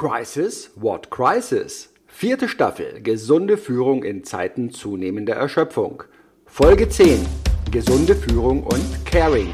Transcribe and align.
Crisis? 0.00 0.70
What 0.76 1.10
Crisis? 1.10 1.90
Vierte 2.06 2.48
Staffel. 2.48 3.02
Gesunde 3.02 3.58
Führung 3.58 4.02
in 4.02 4.24
Zeiten 4.24 4.70
zunehmender 4.70 5.34
Erschöpfung. 5.34 6.04
Folge 6.46 6.88
10. 6.88 7.26
Gesunde 7.70 8.14
Führung 8.14 8.62
und 8.62 9.04
Caring. 9.04 9.50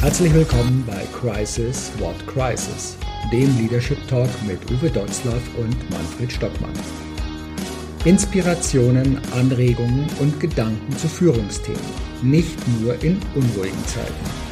Herzlich 0.00 0.34
willkommen 0.34 0.84
bei 0.84 1.06
Crisis 1.16 1.92
What 2.00 2.26
Crisis, 2.26 2.96
dem 3.32 3.56
Leadership 3.56 3.98
Talk 4.08 4.28
mit 4.44 4.58
Uwe 4.72 4.90
Dotzlaff 4.90 5.42
und 5.58 5.90
Manfred 5.90 6.32
Stockmann. 6.32 6.74
Inspirationen, 8.04 9.20
Anregungen 9.32 10.06
und 10.18 10.40
Gedanken 10.40 10.96
zu 10.96 11.06
Führungsthemen, 11.06 11.78
nicht 12.20 12.58
nur 12.80 13.00
in 13.00 13.20
unruhigen 13.36 13.86
Zeiten. 13.86 14.51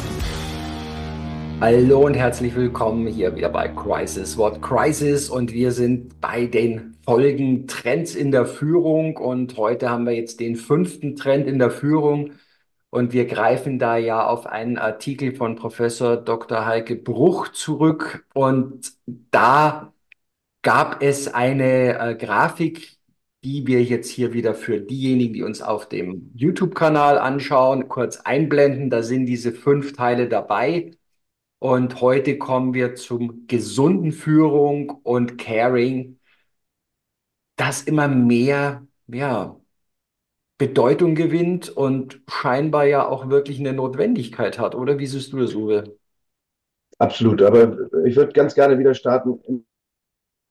Hallo 1.61 2.07
und 2.07 2.15
herzlich 2.15 2.55
willkommen 2.55 3.05
hier 3.05 3.35
wieder 3.35 3.49
bei 3.49 3.67
Crisis 3.67 4.35
What 4.35 4.63
Crisis 4.63 5.29
und 5.29 5.53
wir 5.53 5.71
sind 5.71 6.19
bei 6.19 6.47
den 6.47 6.97
Folgen 7.05 7.67
Trends 7.67 8.15
in 8.15 8.31
der 8.31 8.47
Führung 8.47 9.15
und 9.15 9.57
heute 9.57 9.91
haben 9.91 10.07
wir 10.07 10.13
jetzt 10.15 10.39
den 10.39 10.55
fünften 10.55 11.15
Trend 11.15 11.45
in 11.45 11.59
der 11.59 11.69
Führung 11.69 12.31
und 12.89 13.13
wir 13.13 13.27
greifen 13.27 13.77
da 13.77 13.95
ja 13.97 14.25
auf 14.25 14.47
einen 14.47 14.79
Artikel 14.79 15.35
von 15.35 15.55
Professor 15.55 16.17
Dr. 16.17 16.65
Heike 16.65 16.95
Bruch 16.95 17.49
zurück 17.49 18.25
und 18.33 18.93
da 19.29 19.93
gab 20.63 21.03
es 21.03 21.27
eine 21.31 21.99
äh, 21.99 22.15
Grafik, 22.15 22.97
die 23.43 23.67
wir 23.67 23.83
jetzt 23.83 24.09
hier 24.09 24.33
wieder 24.33 24.55
für 24.55 24.81
diejenigen, 24.81 25.33
die 25.33 25.43
uns 25.43 25.61
auf 25.61 25.87
dem 25.87 26.31
YouTube-Kanal 26.33 27.19
anschauen, 27.19 27.87
kurz 27.87 28.17
einblenden. 28.21 28.89
Da 28.89 29.03
sind 29.03 29.27
diese 29.27 29.51
fünf 29.51 29.93
Teile 29.93 30.27
dabei. 30.27 30.91
Und 31.61 32.01
heute 32.01 32.39
kommen 32.39 32.73
wir 32.73 32.95
zum 32.95 33.45
gesunden 33.45 34.11
Führung 34.13 34.89
und 35.03 35.37
Caring, 35.37 36.17
das 37.55 37.83
immer 37.83 38.07
mehr, 38.07 38.87
ja, 39.05 39.55
Bedeutung 40.57 41.13
gewinnt 41.13 41.69
und 41.69 42.19
scheinbar 42.27 42.85
ja 42.85 43.07
auch 43.07 43.29
wirklich 43.29 43.59
eine 43.59 43.73
Notwendigkeit 43.73 44.57
hat, 44.57 44.73
oder? 44.73 44.97
Wie 44.97 45.05
siehst 45.05 45.33
du 45.33 45.37
das, 45.37 45.53
Uwe? 45.53 45.95
Absolut, 46.97 47.43
aber 47.43 47.77
ich 48.05 48.15
würde 48.15 48.33
ganz 48.33 48.55
gerne 48.55 48.79
wieder 48.79 48.95
starten 48.95 49.39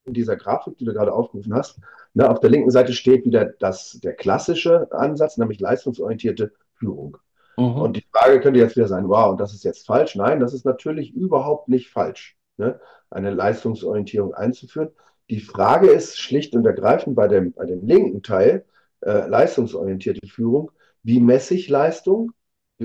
in 0.05 0.15
dieser 0.15 0.37
Grafik, 0.37 0.79
die 0.79 0.85
du 0.85 0.93
gerade 0.93 1.13
aufgerufen 1.13 1.53
hast. 1.55 1.81
Na, 2.15 2.31
auf 2.31 2.39
der 2.39 2.51
linken 2.51 2.71
Seite 2.71 2.93
steht 2.93 3.25
wieder 3.25 3.47
das, 3.47 3.99
der 4.05 4.13
klassische 4.15 4.87
Ansatz, 4.93 5.39
nämlich 5.39 5.59
leistungsorientierte 5.59 6.53
Führung. 6.75 7.17
Mhm. 7.61 7.81
Und 7.81 7.97
die 7.97 8.07
Frage 8.11 8.41
könnte 8.41 8.59
jetzt 8.59 8.77
wieder 8.77 8.89
sein, 8.89 9.09
wow, 9.09 9.31
und 9.31 9.41
das 9.41 9.53
ist 9.53 9.65
jetzt 9.65 9.87
falsch. 9.87 10.17
Nein, 10.17 10.41
das 10.41 10.55
ist 10.55 10.65
natürlich 10.65 11.15
überhaupt 11.15 11.69
nicht 11.69 11.91
falsch, 11.91 12.39
ne? 12.57 12.81
eine 13.11 13.31
Leistungsorientierung 13.31 14.33
einzuführen. 14.35 14.91
Die 15.29 15.41
Frage 15.41 15.89
ist 15.89 16.19
schlicht 16.19 16.55
und 16.57 16.65
ergreifend 16.67 17.17
bei 17.17 17.29
dem, 17.29 17.53
bei 17.53 17.67
dem 17.67 17.87
linken 17.87 18.23
Teil, 18.23 18.65
äh, 19.03 19.29
leistungsorientierte 19.29 20.27
Führung, 20.27 20.73
wie 21.03 21.21
messe 21.21 21.55
ich 21.55 21.69
Leistung 21.69 22.33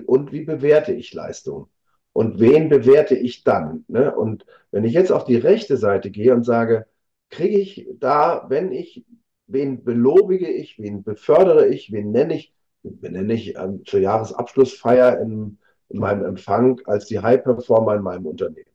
und 0.05 0.31
wie 0.33 0.43
bewerte 0.43 0.93
ich 0.93 1.13
Leistung? 1.13 1.69
Und 2.11 2.39
wen 2.39 2.69
bewerte 2.69 3.15
ich 3.15 3.43
dann? 3.43 3.85
Ne? 3.87 4.13
Und 4.15 4.45
wenn 4.71 4.83
ich 4.83 4.93
jetzt 4.93 5.11
auf 5.11 5.25
die 5.25 5.37
rechte 5.37 5.77
Seite 5.77 6.11
gehe 6.11 6.33
und 6.33 6.43
sage, 6.43 6.85
kriege 7.29 7.57
ich 7.57 7.87
da, 7.99 8.45
wenn 8.49 8.71
ich, 8.71 9.05
wen 9.47 9.83
belobige 9.83 10.49
ich, 10.49 10.79
wen 10.79 11.03
befördere 11.03 11.67
ich, 11.67 11.91
wen 11.91 12.11
nenne 12.11 12.35
ich, 12.35 12.54
benenne 12.91 13.33
ich 13.33 13.55
ähm, 13.55 13.83
zur 13.85 13.99
Jahresabschlussfeier 13.99 15.19
in, 15.19 15.59
in, 15.89 15.99
meinem 15.99 16.25
Empfang 16.25 16.81
als 16.85 17.05
die 17.05 17.19
High 17.19 17.43
Performer 17.43 17.95
in 17.95 18.01
meinem 18.01 18.25
Unternehmen. 18.25 18.71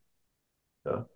Ja? 0.84 1.09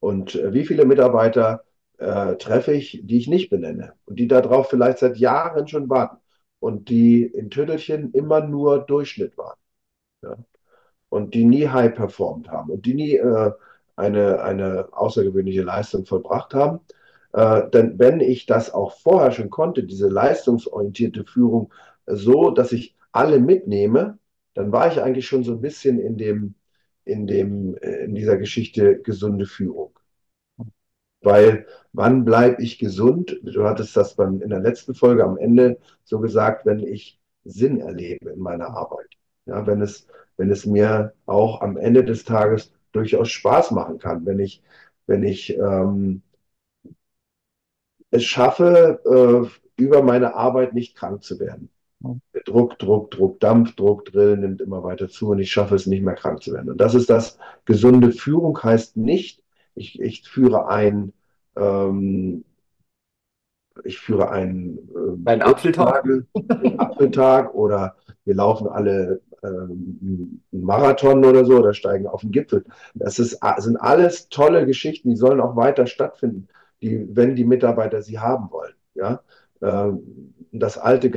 Und 0.00 0.34
äh, 0.34 0.52
wie 0.52 0.64
viele 0.64 0.84
Mitarbeiter 0.84 1.64
äh, 1.98 2.36
treffe 2.36 2.72
ich, 2.72 3.00
die 3.04 3.18
ich 3.18 3.28
nicht 3.28 3.50
benenne 3.50 3.94
und 4.06 4.18
die 4.18 4.28
darauf 4.28 4.70
vielleicht 4.70 4.98
seit 4.98 5.16
Jahren 5.16 5.66
schon 5.68 5.88
warten 5.90 6.18
und 6.60 6.88
die 6.88 7.24
in 7.24 7.50
Tüttelchen 7.50 8.12
immer 8.12 8.40
nur 8.40 8.80
Durchschnitt 8.80 9.36
waren. 9.36 9.58
Ja? 10.22 10.36
Und 11.08 11.34
die 11.34 11.44
nie 11.44 11.68
high 11.68 11.94
performt 11.94 12.48
haben 12.50 12.70
und 12.70 12.86
die 12.86 12.94
nie 12.94 13.16
äh, 13.16 13.52
eine, 13.96 14.42
eine 14.42 14.88
außergewöhnliche 14.92 15.62
Leistung 15.62 16.06
vollbracht 16.06 16.54
haben. 16.54 16.80
Äh, 17.32 17.68
denn 17.70 17.98
wenn 17.98 18.20
ich 18.20 18.46
das 18.46 18.72
auch 18.72 18.92
vorher 18.92 19.32
schon 19.32 19.50
konnte, 19.50 19.84
diese 19.84 20.08
leistungsorientierte 20.08 21.24
Führung 21.24 21.72
so, 22.10 22.50
dass 22.50 22.72
ich 22.72 22.96
alle 23.12 23.40
mitnehme, 23.40 24.18
dann 24.54 24.72
war 24.72 24.90
ich 24.92 25.00
eigentlich 25.00 25.26
schon 25.26 25.44
so 25.44 25.52
ein 25.52 25.60
bisschen 25.60 25.98
in 26.00 26.16
dem, 26.16 26.54
in 27.04 27.26
dem, 27.26 27.76
äh, 27.78 28.04
in 28.04 28.14
dieser 28.14 28.36
Geschichte 28.38 29.00
gesunde 29.00 29.46
Führung. 29.46 29.98
Weil 31.20 31.66
wann 31.92 32.24
bleibe 32.24 32.62
ich 32.62 32.78
gesund? 32.78 33.38
Du 33.42 33.64
hattest 33.64 33.96
das 33.96 34.14
beim, 34.14 34.40
in 34.40 34.50
der 34.50 34.60
letzten 34.60 34.94
Folge 34.94 35.24
am 35.24 35.36
Ende 35.36 35.78
so 36.04 36.20
gesagt, 36.20 36.64
wenn 36.66 36.80
ich 36.80 37.20
Sinn 37.44 37.80
erlebe 37.80 38.30
in 38.30 38.40
meiner 38.40 38.68
Arbeit. 38.68 39.08
Ja, 39.46 39.66
wenn 39.66 39.80
es, 39.82 40.06
wenn 40.36 40.50
es 40.50 40.66
mir 40.66 41.14
auch 41.26 41.60
am 41.62 41.76
Ende 41.76 42.04
des 42.04 42.24
Tages 42.24 42.72
durchaus 42.92 43.30
Spaß 43.30 43.72
machen 43.72 43.98
kann, 43.98 44.26
wenn 44.26 44.38
ich, 44.38 44.62
wenn 45.06 45.22
ich 45.24 45.56
ähm, 45.56 46.22
es 48.10 48.24
schaffe, 48.24 49.00
äh, 49.04 49.82
über 49.82 50.02
meine 50.02 50.34
Arbeit 50.34 50.74
nicht 50.74 50.96
krank 50.96 51.22
zu 51.22 51.38
werden. 51.38 51.70
Druck, 52.00 52.78
Druck, 52.78 53.10
Druck, 53.10 53.40
Dampf, 53.40 53.74
Druck, 53.74 54.04
Drill 54.04 54.36
nimmt 54.36 54.60
immer 54.60 54.82
weiter 54.84 55.08
zu 55.08 55.30
und 55.30 55.38
ich 55.40 55.50
schaffe 55.50 55.74
es 55.74 55.86
nicht 55.86 56.02
mehr 56.02 56.14
krank 56.14 56.42
zu 56.42 56.52
werden. 56.52 56.70
Und 56.70 56.80
das 56.80 56.94
ist 56.94 57.10
das, 57.10 57.38
gesunde 57.64 58.12
Führung 58.12 58.62
heißt 58.62 58.96
nicht, 58.96 59.42
ich, 59.74 60.00
ich 60.00 60.28
führe 60.28 60.68
ein, 60.68 61.12
ähm, 61.56 62.44
ich 63.84 63.98
führe 63.98 64.30
einen, 64.30 64.78
äh, 65.26 65.30
ein 65.30 65.42
Apfeltag. 65.42 66.04
Apfeltag 66.78 67.54
oder 67.54 67.96
wir 68.24 68.34
laufen 68.34 68.68
alle 68.68 69.20
ähm, 69.42 70.40
einen 70.52 70.62
Marathon 70.64 71.24
oder 71.24 71.44
so 71.44 71.58
oder 71.58 71.74
steigen 71.74 72.06
auf 72.06 72.22
den 72.22 72.32
Gipfel. 72.32 72.64
Das 72.94 73.18
ist, 73.18 73.38
sind 73.58 73.76
alles 73.76 74.28
tolle 74.28 74.66
Geschichten, 74.66 75.10
die 75.10 75.16
sollen 75.16 75.40
auch 75.40 75.56
weiter 75.56 75.86
stattfinden, 75.86 76.48
die, 76.82 77.06
wenn 77.14 77.36
die 77.36 77.44
Mitarbeiter 77.44 78.02
sie 78.02 78.18
haben 78.18 78.50
wollen. 78.50 78.74
Ja? 78.94 79.20
Ähm, 79.62 80.34
das 80.52 80.78
alte 80.78 81.10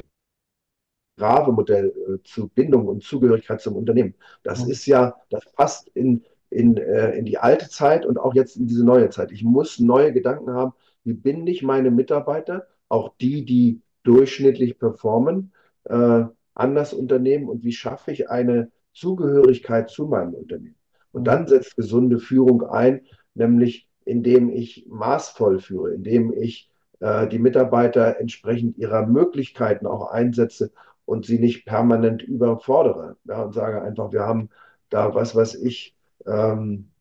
Grave-Modell 1.21 1.93
äh, 2.07 2.23
zu 2.23 2.47
Bindung 2.49 2.87
und 2.87 3.03
Zugehörigkeit 3.03 3.61
zum 3.61 3.75
Unternehmen. 3.75 4.15
Das 4.43 4.65
mhm. 4.65 4.71
ist 4.71 4.85
ja, 4.87 5.15
das 5.29 5.45
passt 5.53 5.87
in, 5.89 6.23
in, 6.49 6.77
äh, 6.77 7.11
in 7.11 7.25
die 7.25 7.37
alte 7.37 7.69
Zeit 7.69 8.05
und 8.05 8.17
auch 8.17 8.33
jetzt 8.33 8.55
in 8.57 8.65
diese 8.65 8.83
neue 8.83 9.09
Zeit. 9.09 9.31
Ich 9.31 9.43
muss 9.43 9.79
neue 9.79 10.13
Gedanken 10.13 10.51
haben, 10.51 10.73
wie 11.03 11.13
binde 11.13 11.51
ich 11.51 11.61
meine 11.61 11.91
Mitarbeiter, 11.91 12.67
auch 12.89 13.13
die, 13.21 13.45
die 13.45 13.81
durchschnittlich 14.03 14.79
performen, 14.79 15.53
äh, 15.85 16.23
an 16.53 16.75
das 16.75 16.93
Unternehmen 16.93 17.47
und 17.47 17.63
wie 17.63 17.71
schaffe 17.71 18.11
ich 18.11 18.29
eine 18.29 18.71
Zugehörigkeit 18.93 19.89
zu 19.89 20.07
meinem 20.07 20.33
Unternehmen. 20.33 20.75
Und 21.11 21.25
dann 21.25 21.47
setzt 21.47 21.75
gesunde 21.75 22.19
Führung 22.19 22.63
ein, 22.63 23.01
nämlich 23.35 23.88
indem 24.06 24.50
ich 24.50 24.85
maßvoll 24.89 25.59
führe, 25.59 25.94
indem 25.94 26.33
ich 26.33 26.69
äh, 27.00 27.27
die 27.27 27.39
Mitarbeiter 27.39 28.19
entsprechend 28.19 28.77
ihrer 28.77 29.06
Möglichkeiten 29.06 29.88
auch 29.88 30.12
einsetze 30.12 30.71
und 31.06 31.25
sie 31.25 31.39
nicht 31.39 31.65
permanent 31.65 32.21
überfordere 32.21 33.18
ja, 33.25 33.44
und 33.44 33.53
sage 33.53 33.81
einfach, 33.81 34.12
wir 34.12 34.21
haben 34.21 34.50
da 34.89 35.13
was, 35.15 35.36
was 35.36 35.56
ich, 35.56 35.95
ähm, 36.25 36.92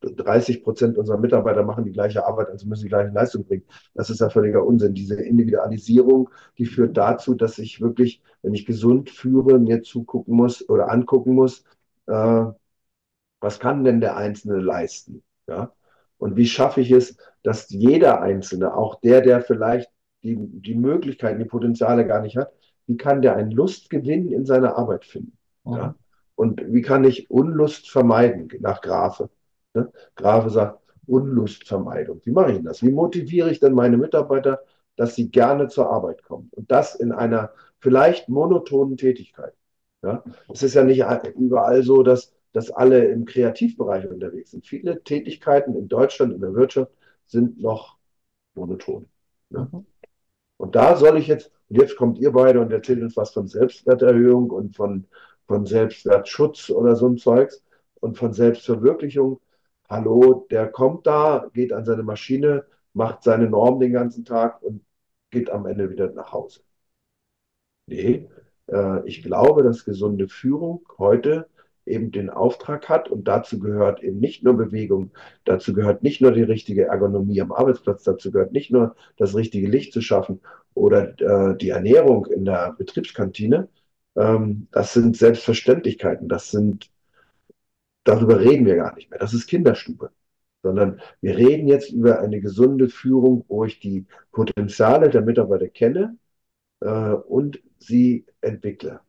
30 0.00 0.62
Prozent 0.62 0.98
unserer 0.98 1.18
Mitarbeiter 1.18 1.62
machen 1.62 1.84
die 1.84 1.92
gleiche 1.92 2.26
Arbeit, 2.26 2.48
also 2.48 2.66
müssen 2.66 2.84
die 2.84 2.88
gleiche 2.88 3.12
Leistung 3.12 3.44
bringen. 3.44 3.64
Das 3.94 4.10
ist 4.10 4.20
ja 4.20 4.28
völliger 4.28 4.64
Unsinn. 4.64 4.94
Diese 4.94 5.14
Individualisierung, 5.14 6.30
die 6.58 6.66
führt 6.66 6.96
dazu, 6.96 7.34
dass 7.34 7.58
ich 7.58 7.80
wirklich, 7.80 8.22
wenn 8.42 8.54
ich 8.54 8.66
gesund 8.66 9.10
führe, 9.10 9.58
mir 9.58 9.82
zugucken 9.82 10.34
muss 10.36 10.68
oder 10.68 10.90
angucken 10.90 11.34
muss, 11.34 11.64
äh, 12.06 12.44
was 13.40 13.60
kann 13.60 13.84
denn 13.84 14.00
der 14.00 14.16
Einzelne 14.16 14.58
leisten? 14.58 15.22
Ja? 15.46 15.72
Und 16.18 16.36
wie 16.36 16.46
schaffe 16.46 16.80
ich 16.80 16.90
es, 16.90 17.16
dass 17.42 17.68
jeder 17.70 18.22
Einzelne, 18.22 18.74
auch 18.74 19.00
der, 19.00 19.20
der 19.20 19.42
vielleicht 19.42 19.90
die, 20.22 20.36
die 20.38 20.74
Möglichkeiten, 20.74 21.38
die 21.38 21.44
Potenziale 21.44 22.06
gar 22.06 22.22
nicht 22.22 22.36
hat, 22.36 22.52
wie 22.86 22.96
kann 22.96 23.22
der 23.22 23.36
einen 23.36 23.50
Lustgewinn 23.50 24.30
in 24.30 24.44
seiner 24.44 24.76
Arbeit 24.76 25.04
finden? 25.04 25.36
Mhm. 25.64 25.72
Ja? 25.72 25.94
Und 26.36 26.62
wie 26.66 26.82
kann 26.82 27.04
ich 27.04 27.30
Unlust 27.30 27.90
vermeiden 27.90 28.48
nach 28.60 28.80
Grafe? 28.80 29.30
Ne? 29.74 29.92
Grafe 30.16 30.50
sagt, 30.50 30.80
Unlustvermeidung. 31.06 32.20
Wie 32.24 32.30
mache 32.30 32.52
ich 32.52 32.62
das? 32.62 32.82
Wie 32.82 32.90
motiviere 32.90 33.50
ich 33.50 33.60
denn 33.60 33.74
meine 33.74 33.96
Mitarbeiter, 33.96 34.60
dass 34.96 35.14
sie 35.14 35.30
gerne 35.30 35.68
zur 35.68 35.90
Arbeit 35.90 36.22
kommen? 36.22 36.48
Und 36.52 36.70
das 36.70 36.94
in 36.94 37.12
einer 37.12 37.50
vielleicht 37.78 38.28
monotonen 38.28 38.96
Tätigkeit. 38.96 39.52
Ja? 40.02 40.24
Es 40.52 40.62
ist 40.62 40.74
ja 40.74 40.84
nicht 40.84 41.04
überall 41.36 41.82
so, 41.82 42.02
dass, 42.02 42.32
dass 42.52 42.70
alle 42.70 43.04
im 43.06 43.24
Kreativbereich 43.24 44.08
unterwegs 44.08 44.52
sind. 44.52 44.66
Viele 44.66 45.02
Tätigkeiten 45.02 45.74
in 45.74 45.88
Deutschland 45.88 46.32
in 46.32 46.40
der 46.40 46.54
Wirtschaft 46.54 46.92
sind 47.26 47.60
noch 47.60 47.98
monoton. 48.54 49.06
Ja? 49.50 49.68
Mhm. 49.70 49.86
Und 50.56 50.74
da 50.76 50.96
soll 50.96 51.18
ich 51.18 51.26
jetzt, 51.26 51.50
und 51.68 51.80
jetzt 51.80 51.96
kommt 51.96 52.18
ihr 52.18 52.32
beide 52.32 52.60
und 52.60 52.72
erzählt 52.72 53.02
uns 53.02 53.16
was 53.16 53.32
von 53.32 53.48
Selbstwerterhöhung 53.48 54.50
und 54.50 54.76
von, 54.76 55.06
von 55.46 55.66
Selbstwertschutz 55.66 56.70
oder 56.70 56.96
so 56.96 57.08
ein 57.08 57.16
Zeugs 57.16 57.64
und 58.00 58.18
von 58.18 58.32
Selbstverwirklichung. 58.32 59.40
Hallo, 59.88 60.46
der 60.50 60.68
kommt 60.68 61.06
da, 61.06 61.50
geht 61.52 61.72
an 61.72 61.84
seine 61.84 62.02
Maschine, 62.02 62.64
macht 62.92 63.22
seine 63.22 63.48
Norm 63.48 63.80
den 63.80 63.92
ganzen 63.92 64.24
Tag 64.24 64.62
und 64.62 64.84
geht 65.30 65.50
am 65.50 65.66
Ende 65.66 65.90
wieder 65.90 66.10
nach 66.12 66.32
Hause. 66.32 66.60
Nee, 67.86 68.28
äh, 68.70 69.06
ich 69.06 69.22
glaube, 69.22 69.62
dass 69.62 69.84
gesunde 69.84 70.28
Führung 70.28 70.86
heute 70.98 71.48
eben 71.86 72.10
den 72.12 72.30
Auftrag 72.30 72.88
hat 72.88 73.10
und 73.10 73.28
dazu 73.28 73.58
gehört 73.58 74.02
eben 74.02 74.18
nicht 74.18 74.42
nur 74.42 74.54
Bewegung, 74.54 75.10
dazu 75.44 75.74
gehört 75.74 76.02
nicht 76.02 76.22
nur 76.22 76.32
die 76.32 76.42
richtige 76.42 76.86
Ergonomie 76.86 77.42
am 77.42 77.52
Arbeitsplatz, 77.52 78.04
dazu 78.04 78.30
gehört 78.30 78.52
nicht 78.52 78.70
nur 78.70 78.96
das 79.18 79.34
richtige 79.34 79.68
Licht 79.68 79.92
zu 79.92 80.00
schaffen 80.00 80.40
oder 80.74 81.18
äh, 81.20 81.56
die 81.56 81.70
Ernährung 81.70 82.26
in 82.26 82.44
der 82.44 82.74
Betriebskantine. 82.78 83.68
Ähm, 84.16 84.68
das 84.72 84.94
sind 84.94 85.16
Selbstverständlichkeiten, 85.16 86.28
das 86.28 86.50
sind, 86.50 86.90
darüber 88.04 88.40
reden 88.40 88.66
wir 88.66 88.76
gar 88.76 88.94
nicht 88.94 89.10
mehr, 89.10 89.18
das 89.18 89.34
ist 89.34 89.46
Kinderstube 89.46 90.10
sondern 90.64 91.00
wir 91.20 91.36
reden 91.36 91.68
jetzt 91.68 91.92
über 91.92 92.20
eine 92.20 92.40
gesunde 92.40 92.88
Führung, 92.88 93.44
wo 93.48 93.64
ich 93.66 93.80
die 93.80 94.06
Potenziale 94.32 95.10
der 95.10 95.20
Mitarbeiter 95.20 95.68
kenne 95.68 96.16
äh, 96.80 96.88
und 96.88 97.60
sie 97.78 98.26
entwickle. 98.40 99.00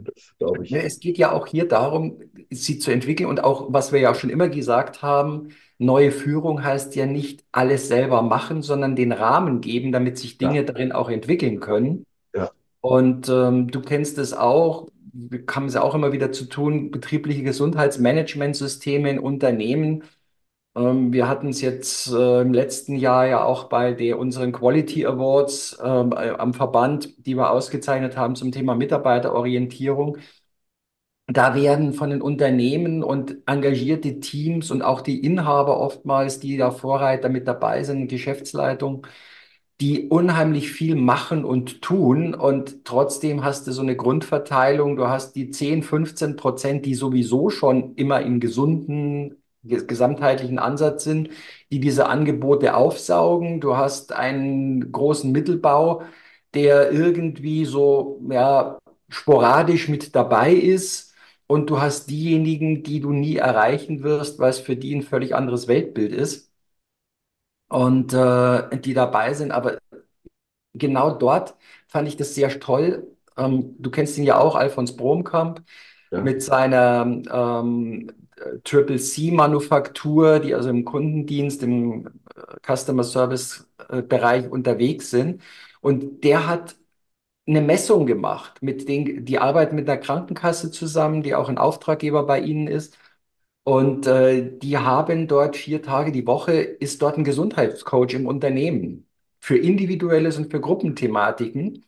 Das, 0.00 0.58
ich. 0.62 0.70
Ja, 0.70 0.78
es 0.80 1.00
geht 1.00 1.18
ja 1.18 1.32
auch 1.32 1.46
hier 1.46 1.68
darum, 1.68 2.20
sie 2.50 2.78
zu 2.78 2.90
entwickeln 2.90 3.28
und 3.28 3.42
auch, 3.42 3.72
was 3.72 3.92
wir 3.92 4.00
ja 4.00 4.10
auch 4.10 4.14
schon 4.14 4.30
immer 4.30 4.48
gesagt 4.48 5.02
haben, 5.02 5.48
neue 5.78 6.12
Führung 6.12 6.64
heißt 6.64 6.94
ja 6.96 7.06
nicht 7.06 7.44
alles 7.52 7.88
selber 7.88 8.22
machen, 8.22 8.62
sondern 8.62 8.96
den 8.96 9.12
Rahmen 9.12 9.60
geben, 9.60 9.92
damit 9.92 10.18
sich 10.18 10.38
Dinge 10.38 10.56
ja. 10.56 10.62
darin 10.62 10.92
auch 10.92 11.10
entwickeln 11.10 11.60
können. 11.60 12.06
Ja. 12.34 12.50
Und 12.80 13.28
ähm, 13.28 13.68
du 13.68 13.80
kennst 13.80 14.18
es 14.18 14.32
auch, 14.32 14.88
wir 15.12 15.44
haben 15.50 15.66
es 15.66 15.76
auch 15.76 15.94
immer 15.94 16.12
wieder 16.12 16.32
zu 16.32 16.46
tun, 16.46 16.90
betriebliche 16.90 17.42
Gesundheitsmanagementsysteme 17.42 19.10
in 19.10 19.18
Unternehmen 19.18 20.04
wir 20.74 21.28
hatten 21.28 21.48
es 21.48 21.60
jetzt 21.60 22.10
äh, 22.12 22.40
im 22.40 22.54
letzten 22.54 22.96
Jahr 22.96 23.26
ja 23.26 23.44
auch 23.44 23.64
bei 23.68 23.92
der, 23.92 24.18
unseren 24.18 24.52
Quality 24.52 25.04
Awards 25.06 25.78
äh, 25.78 25.84
am 25.84 26.54
Verband, 26.54 27.26
die 27.26 27.34
wir 27.36 27.50
ausgezeichnet 27.50 28.16
haben 28.16 28.36
zum 28.36 28.52
Thema 28.52 28.74
Mitarbeiterorientierung. 28.74 30.16
Da 31.28 31.54
werden 31.54 31.94
von 31.94 32.10
den 32.10 32.20
Unternehmen 32.20 33.02
und 33.02 33.36
engagierte 33.46 34.20
Teams 34.20 34.70
und 34.70 34.82
auch 34.82 35.00
die 35.00 35.24
Inhaber 35.24 35.78
oftmals, 35.80 36.40
die 36.40 36.56
da 36.56 36.70
Vorreiter 36.70 37.28
mit 37.28 37.46
dabei 37.48 37.84
sind, 37.84 38.08
Geschäftsleitung, 38.08 39.06
die 39.80 40.08
unheimlich 40.08 40.70
viel 40.72 40.96
machen 40.96 41.44
und 41.44 41.82
tun. 41.82 42.34
Und 42.34 42.84
trotzdem 42.84 43.44
hast 43.44 43.66
du 43.66 43.72
so 43.72 43.82
eine 43.82 43.96
Grundverteilung. 43.96 44.96
Du 44.96 45.08
hast 45.08 45.34
die 45.36 45.50
10, 45.50 45.82
15 45.82 46.36
Prozent, 46.36 46.86
die 46.86 46.94
sowieso 46.94 47.50
schon 47.50 47.94
immer 47.96 48.20
in 48.22 48.40
gesunden 48.40 49.41
gesamtheitlichen 49.62 50.58
Ansatz 50.58 51.04
sind, 51.04 51.30
die 51.70 51.80
diese 51.80 52.06
Angebote 52.06 52.74
aufsaugen. 52.76 53.60
Du 53.60 53.76
hast 53.76 54.12
einen 54.12 54.92
großen 54.92 55.32
Mittelbau, 55.32 56.02
der 56.54 56.92
irgendwie 56.92 57.64
so 57.64 58.20
ja, 58.30 58.78
sporadisch 59.08 59.88
mit 59.88 60.14
dabei 60.14 60.52
ist. 60.52 61.14
Und 61.46 61.68
du 61.70 61.80
hast 61.80 62.10
diejenigen, 62.10 62.82
die 62.82 63.00
du 63.00 63.12
nie 63.12 63.36
erreichen 63.36 64.02
wirst, 64.02 64.38
weil 64.38 64.50
es 64.50 64.58
für 64.60 64.76
die 64.76 64.94
ein 64.94 65.02
völlig 65.02 65.34
anderes 65.34 65.68
Weltbild 65.68 66.12
ist. 66.12 66.50
Und 67.68 68.12
äh, 68.12 68.78
die 68.80 68.94
dabei 68.94 69.32
sind. 69.34 69.50
Aber 69.50 69.78
genau 70.74 71.10
dort 71.12 71.56
fand 71.88 72.08
ich 72.08 72.16
das 72.16 72.34
sehr 72.34 72.58
toll. 72.60 73.06
Ähm, 73.36 73.76
du 73.78 73.90
kennst 73.90 74.18
ihn 74.18 74.24
ja 74.24 74.38
auch, 74.38 74.56
Alfons 74.56 74.96
Bromkamp, 74.96 75.62
ja. 76.10 76.20
mit 76.20 76.42
seiner 76.42 77.04
ähm, 77.30 78.10
Triple 78.64 78.98
C 78.98 79.30
Manufaktur, 79.30 80.40
die 80.40 80.54
also 80.54 80.68
im 80.70 80.84
Kundendienst, 80.84 81.62
im 81.62 82.06
äh, 82.06 82.10
Customer 82.66 83.04
Service 83.04 83.68
äh, 83.88 84.02
Bereich 84.02 84.50
unterwegs 84.50 85.10
sind. 85.10 85.42
Und 85.80 86.24
der 86.24 86.46
hat 86.46 86.76
eine 87.46 87.60
Messung 87.60 88.06
gemacht 88.06 88.62
mit 88.62 88.88
den, 88.88 89.24
die 89.24 89.38
arbeiten 89.38 89.76
mit 89.76 89.88
einer 89.88 90.00
Krankenkasse 90.00 90.70
zusammen, 90.70 91.22
die 91.22 91.34
auch 91.34 91.48
ein 91.48 91.58
Auftraggeber 91.58 92.24
bei 92.26 92.40
ihnen 92.40 92.68
ist. 92.68 92.98
Und 93.64 94.06
äh, 94.06 94.58
die 94.58 94.78
haben 94.78 95.28
dort 95.28 95.56
vier 95.56 95.82
Tage 95.82 96.12
die 96.12 96.26
Woche, 96.26 96.52
ist 96.54 97.02
dort 97.02 97.18
ein 97.18 97.24
Gesundheitscoach 97.24 98.14
im 98.14 98.26
Unternehmen 98.26 99.08
für 99.40 99.56
individuelles 99.58 100.38
und 100.38 100.50
für 100.50 100.60
Gruppenthematiken. 100.60 101.84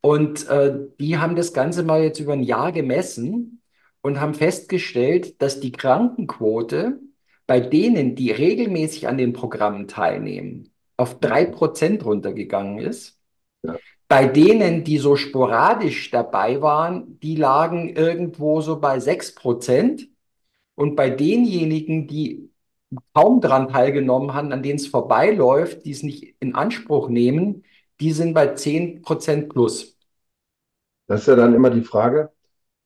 Und 0.00 0.48
äh, 0.48 0.78
die 1.00 1.18
haben 1.18 1.36
das 1.36 1.52
Ganze 1.52 1.82
mal 1.84 2.02
jetzt 2.02 2.20
über 2.20 2.34
ein 2.34 2.42
Jahr 2.42 2.72
gemessen 2.72 3.61
und 4.02 4.20
haben 4.20 4.34
festgestellt, 4.34 5.40
dass 5.40 5.60
die 5.60 5.72
Krankenquote 5.72 7.00
bei 7.46 7.60
denen, 7.60 8.14
die 8.14 8.30
regelmäßig 8.30 9.08
an 9.08 9.18
den 9.18 9.32
Programmen 9.32 9.88
teilnehmen, 9.88 10.72
auf 10.96 11.18
drei 11.20 11.44
Prozent 11.44 12.04
runtergegangen 12.04 12.78
ist. 12.78 13.18
Ja. 13.62 13.76
Bei 14.08 14.26
denen, 14.26 14.84
die 14.84 14.98
so 14.98 15.16
sporadisch 15.16 16.10
dabei 16.10 16.60
waren, 16.60 17.18
die 17.20 17.36
lagen 17.36 17.96
irgendwo 17.96 18.60
so 18.60 18.78
bei 18.78 19.00
sechs 19.00 19.34
Prozent. 19.34 20.08
Und 20.74 20.96
bei 20.96 21.10
denjenigen, 21.10 22.06
die 22.08 22.50
kaum 23.14 23.40
daran 23.40 23.68
teilgenommen 23.68 24.34
haben, 24.34 24.52
an 24.52 24.62
denen 24.62 24.76
es 24.76 24.86
vorbeiläuft, 24.86 25.84
die 25.84 25.90
es 25.90 26.02
nicht 26.02 26.36
in 26.40 26.54
Anspruch 26.54 27.08
nehmen, 27.08 27.64
die 28.00 28.12
sind 28.12 28.34
bei 28.34 28.48
zehn 28.48 29.02
Prozent 29.02 29.48
plus. 29.48 29.96
Das 31.06 31.22
ist 31.22 31.26
ja 31.26 31.36
dann 31.36 31.54
immer 31.54 31.70
die 31.70 31.82
Frage, 31.82 32.32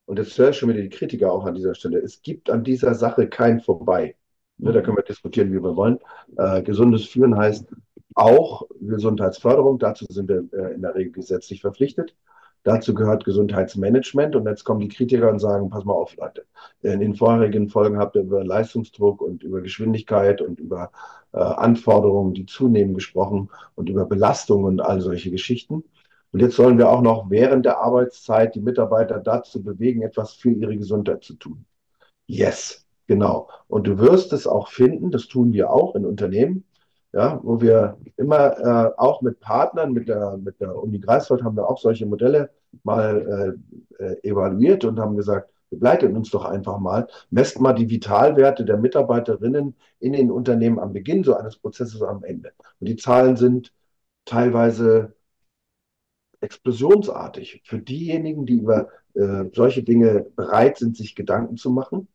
und 0.07 0.19
jetzt 0.19 0.39
höre 0.39 0.51
ich 0.51 0.57
schon 0.57 0.69
wieder 0.71 0.83
die 0.83 0.89
Kritiker 0.89 1.33
auch 1.33 1.45
an 1.45 1.55
dieser 1.55 1.75
Stelle, 1.75 1.99
es 1.99 2.23
gibt 2.23 2.49
an 2.51 2.65
dieser 2.65 2.95
Sache 2.95 3.29
kein 3.29 3.61
Vorbei. 3.61 4.17
Ne, 4.59 4.73
da 4.73 4.81
können 4.81 4.97
wir 4.97 5.03
diskutieren, 5.03 5.53
wie 5.53 5.63
wir 5.63 5.77
wollen. 5.77 5.99
Äh, 6.39 6.63
gesundes 6.63 7.05
Führen 7.05 7.37
heißt 7.37 7.67
auch 8.15 8.63
Gesundheitsförderung. 8.81 9.79
Dazu 9.79 10.07
sind 10.09 10.29
wir 10.29 10.45
äh, 10.53 10.75
in 10.75 10.83
der 10.83 10.95
Regel 10.95 11.13
gesetzlich 11.13 11.61
verpflichtet. 11.61 12.15
Dazu 12.63 12.95
gehört 12.95 13.25
Gesundheitsmanagement. 13.25 14.35
Und 14.35 14.47
jetzt 14.47 14.65
kommen 14.65 14.81
die 14.81 14.89
Kritiker 14.89 15.31
und 15.31 15.41
sagen, 15.41 15.69
pass 15.69 15.85
mal 15.85 15.93
auf, 15.93 16.17
Leute. 16.17 16.47
In 16.83 17.01
den 17.01 17.15
vorherigen 17.15 17.69
Folgen 17.69 17.99
habt 17.99 18.17
ihr 18.17 18.23
über 18.23 18.45
Leistungsdruck 18.45 19.21
und 19.21 19.43
über 19.43 19.61
Geschwindigkeit 19.61 20.41
und 20.41 20.59
über 20.59 20.91
äh, 21.33 21.39
Anforderungen, 21.39 22.33
die 22.33 22.47
zunehmen, 22.47 22.95
gesprochen 22.95 23.51
und 23.75 23.91
über 23.91 24.07
Belastung 24.07 24.65
und 24.65 24.81
all 24.81 25.03
solche 25.03 25.31
Geschichten. 25.31 25.85
Und 26.33 26.41
jetzt 26.41 26.57
sollen 26.57 26.79
wir 26.79 26.91
auch 26.91 27.03
noch 27.03 27.31
während 27.31 27.65
der 27.65 27.79
Arbeitszeit 27.79 28.55
die 28.55 28.61
Mitarbeiter 28.61 29.21
dazu 29.21 29.63
bewegen, 29.63 30.03
etwas 30.03 30.35
für 30.35 30.51
ihre 30.51 30.77
Gesundheit 30.77 31.25
zu 31.25 31.35
tun. 31.35 31.65
Yes, 32.27 32.87
genau. 33.07 33.49
Und 33.69 33.87
du 33.87 33.99
wirst 33.99 34.33
es 34.33 34.47
auch 34.47 34.69
finden, 34.69 35.11
das 35.11 35.29
tun 35.29 35.53
wir 35.53 35.71
auch 35.71 35.95
in 35.95 36.05
Unternehmen, 36.05 36.65
ja, 37.13 37.41
wo 37.43 37.61
wir 37.61 37.97
immer 38.17 38.59
äh, 38.59 38.93
auch 38.99 39.23
mit 39.23 39.41
Partnern, 39.41 39.93
mit 39.93 40.09
der, 40.09 40.37
mit 40.37 40.61
der 40.61 40.77
Uni 40.77 40.99
Greifswald 40.99 41.43
haben 41.43 41.57
wir 41.57 41.69
auch 41.69 41.79
solche 41.79 42.05
Modelle 42.05 42.51
mal 42.83 43.57
äh, 43.99 44.05
äh, 44.05 44.29
evaluiert 44.29 44.85
und 44.85 44.99
haben 45.01 45.17
gesagt, 45.17 45.51
begleitet 45.71 46.15
uns 46.15 46.31
doch 46.31 46.45
einfach 46.45 46.79
mal, 46.79 47.09
messt 47.31 47.61
mal 47.61 47.73
die 47.73 47.89
Vitalwerte 47.89 48.65
der 48.65 48.77
Mitarbeiterinnen 48.77 49.75
in 49.99 50.13
den 50.13 50.31
Unternehmen 50.31 50.79
am 50.79 50.93
Beginn 50.93 51.25
so 51.25 51.35
eines 51.35 51.57
Prozesses 51.57 52.03
am 52.03 52.23
Ende. 52.23 52.53
Und 52.81 52.89
die 52.89 52.97
Zahlen 52.97 53.37
sind 53.37 53.73
teilweise 54.25 55.16
explosionsartig 56.47 57.63
für 57.65 57.79
diejenigen, 57.79 58.47
die 58.47 58.55
über 58.55 58.89
äh, 59.15 59.45
solche 59.53 59.83
Dinge 59.83 60.27
bereit 60.37 60.79
sind, 60.79 60.97
sich 60.97 61.15
Gedanken 61.15 61.57
zu 61.57 61.71
machen. 61.71 62.09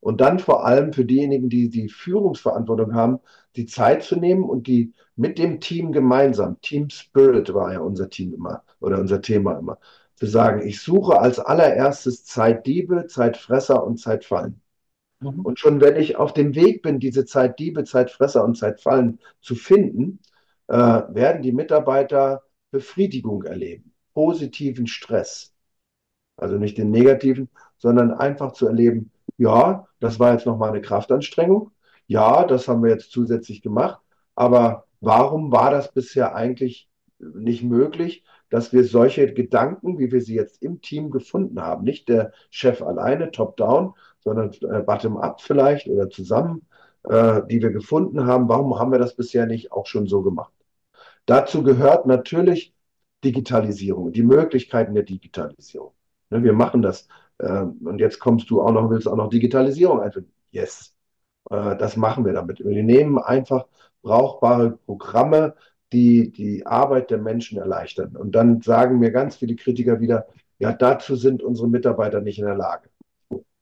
Und 0.00 0.20
dann 0.20 0.38
vor 0.38 0.64
allem 0.64 0.92
für 0.92 1.04
diejenigen, 1.04 1.48
die 1.48 1.68
die 1.68 1.88
Führungsverantwortung 1.88 2.94
haben, 2.94 3.18
die 3.56 3.66
Zeit 3.66 4.02
zu 4.02 4.16
nehmen 4.16 4.44
und 4.44 4.66
die 4.66 4.92
mit 5.16 5.38
dem 5.38 5.60
Team 5.60 5.92
gemeinsam, 5.92 6.60
Team 6.60 6.88
Spirit 6.88 7.52
war 7.52 7.72
ja 7.72 7.80
unser 7.80 8.08
Team 8.08 8.34
immer 8.34 8.62
oder 8.80 8.98
unser 8.98 9.20
Thema 9.20 9.58
immer, 9.58 9.78
zu 10.14 10.26
sagen, 10.26 10.66
ich 10.66 10.80
suche 10.80 11.18
als 11.18 11.38
allererstes 11.38 12.24
Zeitdiebe, 12.24 13.06
Zeitfresser 13.08 13.84
und 13.84 13.98
Zeitfallen. 13.98 14.60
Mhm. 15.20 15.40
Und 15.40 15.58
schon 15.58 15.80
wenn 15.80 15.96
ich 15.96 16.16
auf 16.16 16.32
dem 16.32 16.54
Weg 16.54 16.82
bin, 16.82 16.98
diese 16.98 17.26
Zeitdiebe, 17.26 17.84
Zeitfresser 17.84 18.44
und 18.44 18.56
Zeitfallen 18.56 19.18
zu 19.42 19.54
finden, 19.54 20.20
äh, 20.68 20.74
werden 20.74 21.42
die 21.42 21.52
Mitarbeiter 21.52 22.42
Befriedigung 22.70 23.44
erleben, 23.44 23.92
positiven 24.14 24.86
Stress. 24.86 25.52
Also 26.36 26.56
nicht 26.56 26.78
den 26.78 26.90
negativen, 26.90 27.48
sondern 27.78 28.12
einfach 28.12 28.52
zu 28.52 28.66
erleben, 28.66 29.12
ja, 29.38 29.86
das 30.00 30.18
war 30.18 30.32
jetzt 30.32 30.46
nochmal 30.46 30.70
eine 30.70 30.80
Kraftanstrengung. 30.82 31.72
ja, 32.06 32.44
das 32.44 32.68
haben 32.68 32.82
wir 32.82 32.90
jetzt 32.90 33.12
zusätzlich 33.12 33.62
gemacht, 33.62 34.00
aber 34.34 34.86
warum 35.00 35.52
war 35.52 35.70
das 35.70 35.92
bisher 35.92 36.34
eigentlich 36.34 36.88
nicht 37.18 37.62
möglich, 37.62 38.24
dass 38.50 38.72
wir 38.72 38.84
solche 38.84 39.32
Gedanken, 39.32 39.98
wie 39.98 40.10
wir 40.10 40.20
sie 40.20 40.34
jetzt 40.34 40.62
im 40.62 40.80
Team 40.80 41.10
gefunden 41.10 41.60
haben, 41.60 41.84
nicht 41.84 42.08
der 42.08 42.32
Chef 42.50 42.82
alleine, 42.82 43.30
top-down, 43.30 43.94
sondern 44.20 44.52
äh, 44.70 44.82
bottom-up 44.82 45.40
vielleicht 45.40 45.86
oder 45.88 46.10
zusammen, 46.10 46.66
äh, 47.04 47.42
die 47.48 47.62
wir 47.62 47.70
gefunden 47.70 48.26
haben, 48.26 48.48
warum 48.48 48.78
haben 48.78 48.92
wir 48.92 48.98
das 48.98 49.14
bisher 49.14 49.46
nicht 49.46 49.72
auch 49.72 49.86
schon 49.86 50.06
so 50.06 50.22
gemacht? 50.22 50.52
Dazu 51.30 51.62
gehört 51.62 52.06
natürlich 52.06 52.74
Digitalisierung, 53.22 54.10
die 54.10 54.24
Möglichkeiten 54.24 54.94
der 54.94 55.04
Digitalisierung. 55.04 55.92
Ne, 56.28 56.42
wir 56.42 56.52
machen 56.52 56.82
das. 56.82 57.06
Äh, 57.38 57.66
und 57.84 58.00
jetzt 58.00 58.18
kommst 58.18 58.50
du 58.50 58.60
auch 58.60 58.72
noch, 58.72 58.90
willst 58.90 59.06
auch 59.06 59.14
noch 59.14 59.30
Digitalisierung 59.30 60.00
einführen. 60.00 60.28
Yes. 60.50 60.92
Äh, 61.48 61.76
das 61.76 61.96
machen 61.96 62.24
wir 62.24 62.32
damit. 62.32 62.58
Wir 62.58 62.82
nehmen 62.82 63.18
einfach 63.18 63.68
brauchbare 64.02 64.72
Programme, 64.72 65.54
die 65.92 66.32
die 66.32 66.66
Arbeit 66.66 67.12
der 67.12 67.18
Menschen 67.18 67.58
erleichtern. 67.58 68.16
Und 68.16 68.34
dann 68.34 68.60
sagen 68.60 68.98
mir 68.98 69.12
ganz 69.12 69.36
viele 69.36 69.54
Kritiker 69.54 70.00
wieder, 70.00 70.26
ja, 70.58 70.72
dazu 70.72 71.14
sind 71.14 71.44
unsere 71.44 71.68
Mitarbeiter 71.68 72.20
nicht 72.20 72.40
in 72.40 72.46
der 72.46 72.56
Lage. 72.56 72.90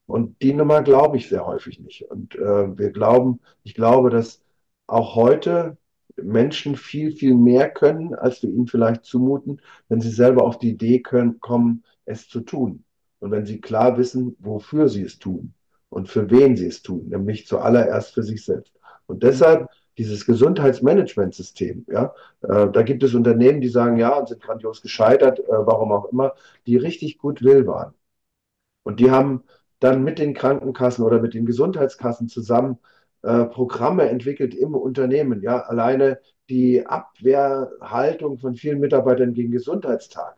Und 0.06 0.40
die 0.40 0.54
Nummer 0.54 0.80
glaube 0.82 1.18
ich 1.18 1.28
sehr 1.28 1.44
häufig 1.44 1.80
nicht. 1.80 2.10
Und 2.10 2.34
äh, 2.34 2.78
wir 2.78 2.92
glauben, 2.92 3.40
ich 3.62 3.74
glaube, 3.74 4.08
dass 4.08 4.42
auch 4.86 5.16
heute 5.16 5.76
Menschen 6.22 6.76
viel, 6.76 7.12
viel 7.12 7.34
mehr 7.34 7.70
können, 7.70 8.14
als 8.14 8.42
wir 8.42 8.50
ihnen 8.50 8.66
vielleicht 8.66 9.04
zumuten, 9.04 9.60
wenn 9.88 10.00
sie 10.00 10.10
selber 10.10 10.44
auf 10.44 10.58
die 10.58 10.70
Idee 10.70 11.00
können, 11.00 11.40
kommen, 11.40 11.84
es 12.04 12.28
zu 12.28 12.40
tun. 12.40 12.84
Und 13.20 13.30
wenn 13.30 13.46
sie 13.46 13.60
klar 13.60 13.98
wissen, 13.98 14.36
wofür 14.38 14.88
sie 14.88 15.02
es 15.02 15.18
tun 15.18 15.54
und 15.88 16.08
für 16.08 16.30
wen 16.30 16.56
sie 16.56 16.66
es 16.66 16.82
tun, 16.82 17.08
nämlich 17.08 17.46
zuallererst 17.46 18.14
für 18.14 18.22
sich 18.22 18.44
selbst. 18.44 18.72
Und 19.06 19.22
deshalb 19.22 19.68
dieses 19.96 20.26
Gesundheitsmanagementsystem, 20.26 21.84
ja, 21.88 22.14
äh, 22.42 22.70
da 22.70 22.82
gibt 22.82 23.02
es 23.02 23.14
Unternehmen, 23.14 23.60
die 23.60 23.68
sagen, 23.68 23.96
ja, 23.96 24.16
und 24.16 24.28
sind 24.28 24.40
grandios 24.40 24.80
gescheitert, 24.80 25.40
äh, 25.40 25.44
warum 25.48 25.90
auch 25.92 26.06
immer, 26.12 26.34
die 26.66 26.76
richtig 26.76 27.18
gut 27.18 27.42
will 27.42 27.66
waren. 27.66 27.94
Und 28.84 29.00
die 29.00 29.10
haben 29.10 29.42
dann 29.80 30.04
mit 30.04 30.18
den 30.18 30.34
Krankenkassen 30.34 31.04
oder 31.04 31.20
mit 31.20 31.34
den 31.34 31.46
Gesundheitskassen 31.46 32.28
zusammen 32.28 32.78
äh, 33.22 33.44
Programme 33.46 34.08
entwickelt 34.08 34.54
im 34.54 34.74
Unternehmen. 34.74 35.42
Ja, 35.42 35.60
alleine 35.62 36.20
die 36.48 36.86
Abwehrhaltung 36.86 38.38
von 38.38 38.54
vielen 38.54 38.80
Mitarbeitern 38.80 39.34
gegen 39.34 39.50
Gesundheitstag. 39.50 40.36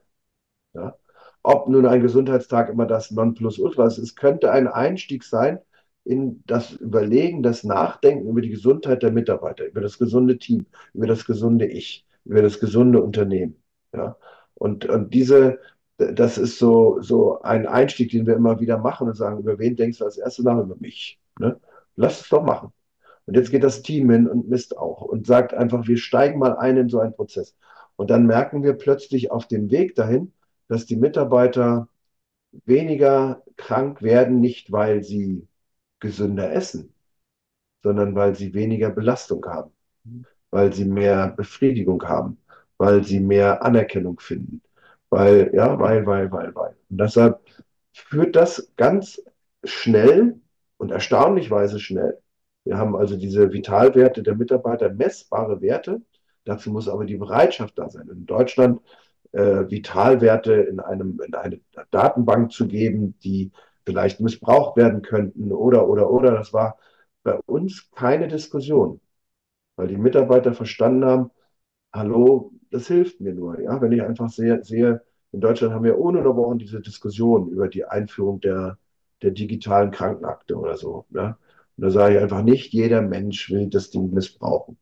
Ja, 0.75 0.97
ob 1.43 1.69
nun 1.69 1.87
ein 1.87 2.03
Gesundheitstag 2.03 2.69
immer 2.69 2.87
das 2.87 3.11
Nonplusultra 3.11 3.87
ist, 3.87 3.99
es 3.99 4.15
könnte 4.17 4.51
ein 4.53 4.69
Einstieg 4.69 5.25
sein 5.25 5.59
in 6.05 6.43
das 6.47 6.73
Überlegen, 6.73 7.43
das 7.43 7.65
Nachdenken 7.65 8.29
über 8.29 8.41
die 8.41 8.51
Gesundheit 8.51 9.03
der 9.03 9.13
Mitarbeiter, 9.13 9.67
über 9.67 9.81
das 9.81 9.99
gesunde 9.99 10.39
Team, 10.39 10.67
über 10.95 11.07
das 11.07 11.25
gesunde 11.25 11.67
Ich, 11.67 12.07
über 12.25 12.43
das 12.43 12.61
gesunde 12.61 13.03
Unternehmen. 13.03 13.63
Ja, 13.95 14.17
und, 14.55 14.87
und 14.87 15.15
diese, 15.15 15.59
das 15.99 16.39
ist 16.39 16.59
so, 16.59 17.01
so 17.01 17.41
ein 17.43 17.67
Einstieg, 17.67 18.11
den 18.11 18.27
wir 18.27 18.37
immer 18.37 18.61
wieder 18.61 18.79
machen 18.79 19.09
und 19.09 19.17
sagen, 19.17 19.39
über 19.41 19.59
wen 19.59 19.77
denkst 19.77 19.99
du 19.99 20.05
als 20.05 20.19
erstes 20.19 20.45
nach? 20.45 20.59
Über 20.59 20.77
mich. 20.77 21.21
Ne? 21.39 21.61
Lass 22.01 22.23
es 22.23 22.29
doch 22.31 22.43
machen. 22.43 22.73
Und 23.27 23.37
jetzt 23.37 23.51
geht 23.51 23.63
das 23.63 23.83
Team 23.83 24.11
hin 24.11 24.27
und 24.27 24.49
misst 24.49 24.77
auch 24.77 25.03
und 25.03 25.27
sagt 25.27 25.53
einfach, 25.53 25.87
wir 25.87 25.99
steigen 25.99 26.39
mal 26.39 26.57
ein 26.57 26.79
in 26.79 26.89
so 26.89 26.99
einen 26.99 27.15
Prozess. 27.15 27.55
Und 27.97 28.09
dann 28.11 28.27
merken 28.27 28.63
wir 28.63 28.73
plötzlich 28.73 29.31
auf 29.31 29.47
dem 29.47 29.71
Weg 29.71 29.95
dahin, 29.95 30.33
dass 30.69 30.87
die 30.87 30.97
Mitarbeiter 30.97 31.89
weniger 32.65 33.43
krank 33.57 34.01
werden, 34.03 34.41
nicht 34.41 34.73
weil 34.73 35.05
sie 35.05 35.47
gesünder 36.01 36.53
essen, 36.53 36.95
sondern 37.83 38.15
weil 38.15 38.35
sie 38.35 38.55
weniger 38.55 38.91
Belastung 38.91 39.45
haben, 39.45 39.73
weil 40.51 40.73
sie 40.73 40.87
mehr 40.87 41.29
Befriedigung 41.29 42.03
haben, 42.05 42.39
weil 42.79 43.05
sie 43.05 43.21
mehr 43.21 43.63
Anerkennung 43.63 44.19
finden, 44.21 44.63
weil, 45.11 45.51
ja, 45.55 45.79
weil, 45.79 46.07
weil, 46.07 46.33
weil, 46.33 46.55
weil. 46.55 46.77
Und 46.89 46.99
deshalb 46.99 47.41
führt 47.93 48.37
das 48.37 48.73
ganz 48.77 49.23
schnell 49.65 50.41
und 50.81 50.91
erstaunlichweise 50.91 51.79
schnell. 51.79 52.19
Wir 52.65 52.79
haben 52.79 52.97
also 52.97 53.17
diese 53.17 53.53
Vitalwerte 53.53 54.23
der 54.23 54.35
Mitarbeiter, 54.35 54.89
messbare 54.89 55.61
Werte. 55.61 56.01
Dazu 56.45 56.71
muss 56.71 56.89
aber 56.89 57.05
die 57.05 57.19
Bereitschaft 57.19 57.79
da 57.79 57.91
sein. 57.91 58.09
In 58.09 58.25
Deutschland 58.25 58.81
äh, 59.33 59.69
Vitalwerte 59.69 60.55
in, 60.55 60.81
einem, 60.81 61.21
in 61.27 61.35
eine 61.35 61.61
Datenbank 61.91 62.53
zu 62.53 62.67
geben, 62.67 63.15
die 63.23 63.53
vielleicht 63.85 64.21
missbraucht 64.21 64.77
werden 64.79 65.03
könnten 65.03 65.53
oder, 65.53 65.87
oder, 65.87 66.11
oder. 66.11 66.33
Das 66.33 66.55
war 66.55 66.79
bei 67.23 67.39
uns 67.45 67.91
keine 67.93 68.29
Diskussion, 68.29 69.01
weil 69.77 69.89
die 69.89 69.99
Mitarbeiter 69.99 70.55
verstanden 70.55 71.05
haben, 71.05 71.31
hallo, 71.93 72.53
das 72.71 72.87
hilft 72.87 73.21
mir 73.21 73.35
nur. 73.35 73.61
Ja, 73.61 73.83
wenn 73.83 73.93
ich 73.93 74.03
einfach 74.03 74.31
sehe, 74.31 74.65
sehe 74.65 75.03
in 75.33 75.43
Deutschland 75.43 75.75
haben 75.75 75.85
wir 75.85 75.99
ununterbrochen 75.99 76.59
diese 76.59 76.81
Diskussion 76.81 77.51
über 77.51 77.69
die 77.69 77.85
Einführung 77.85 78.41
der, 78.41 78.79
der 79.23 79.33
digitalen 79.33 79.91
Krankenakte 79.91 80.57
oder 80.57 80.77
so. 80.77 81.07
Ja? 81.11 81.39
Und 81.77 81.85
da 81.85 81.91
sage 81.91 82.17
ich 82.17 82.23
einfach, 82.23 82.43
nicht 82.43 82.73
jeder 82.73 83.03
Mensch 83.03 83.51
will 83.51 83.69
das 83.69 83.91
Ding 83.91 84.13
missbrauchen. 84.13 84.77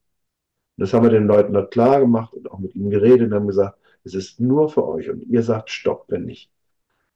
Und 0.77 0.83
das 0.83 0.93
haben 0.93 1.05
wir 1.05 1.11
den 1.11 1.27
Leuten 1.27 1.53
dort 1.53 1.73
klar 1.73 2.01
gemacht 2.01 2.33
und 2.35 2.51
auch 2.51 2.59
mit 2.59 2.75
ihnen 2.75 2.91
geredet 2.91 3.29
und 3.29 3.35
haben 3.35 3.47
gesagt, 3.47 3.79
es 4.05 4.15
ist 4.15 4.41
nur 4.41 4.69
für 4.69 4.87
euch 4.87 5.11
und 5.11 5.23
ihr 5.25 5.43
sagt 5.43 5.71
Stopp, 5.71 6.07
wenn 6.09 6.25
nicht. 6.25 6.51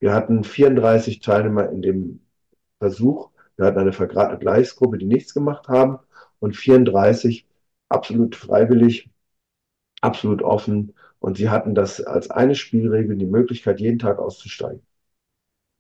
Wir 0.01 0.13
hatten 0.15 0.45
34 0.45 1.21
Teilnehmer 1.21 1.71
in 1.71 1.83
dem 1.83 2.21
Versuch. 2.79 3.31
Wir 3.57 3.67
hatten 3.67 3.79
eine 3.79 3.93
Vergleichsgruppe, 3.93 4.99
die 4.99 5.07
nichts 5.07 5.35
gemacht 5.35 5.69
haben 5.69 5.99
und 6.41 6.57
34 6.57 7.47
absolut 7.89 8.35
freiwillig, 8.35 9.11
absolut 10.01 10.43
offen. 10.43 10.95
Und 11.21 11.37
sie 11.37 11.51
hatten 11.51 11.75
das 11.75 12.01
als 12.01 12.31
eine 12.31 12.57
Spielregel, 12.57 13.17
die 13.17 13.27
Möglichkeit, 13.27 13.81
jeden 13.81 14.01
Tag 14.01 14.19
auszusteigen. 14.19 14.83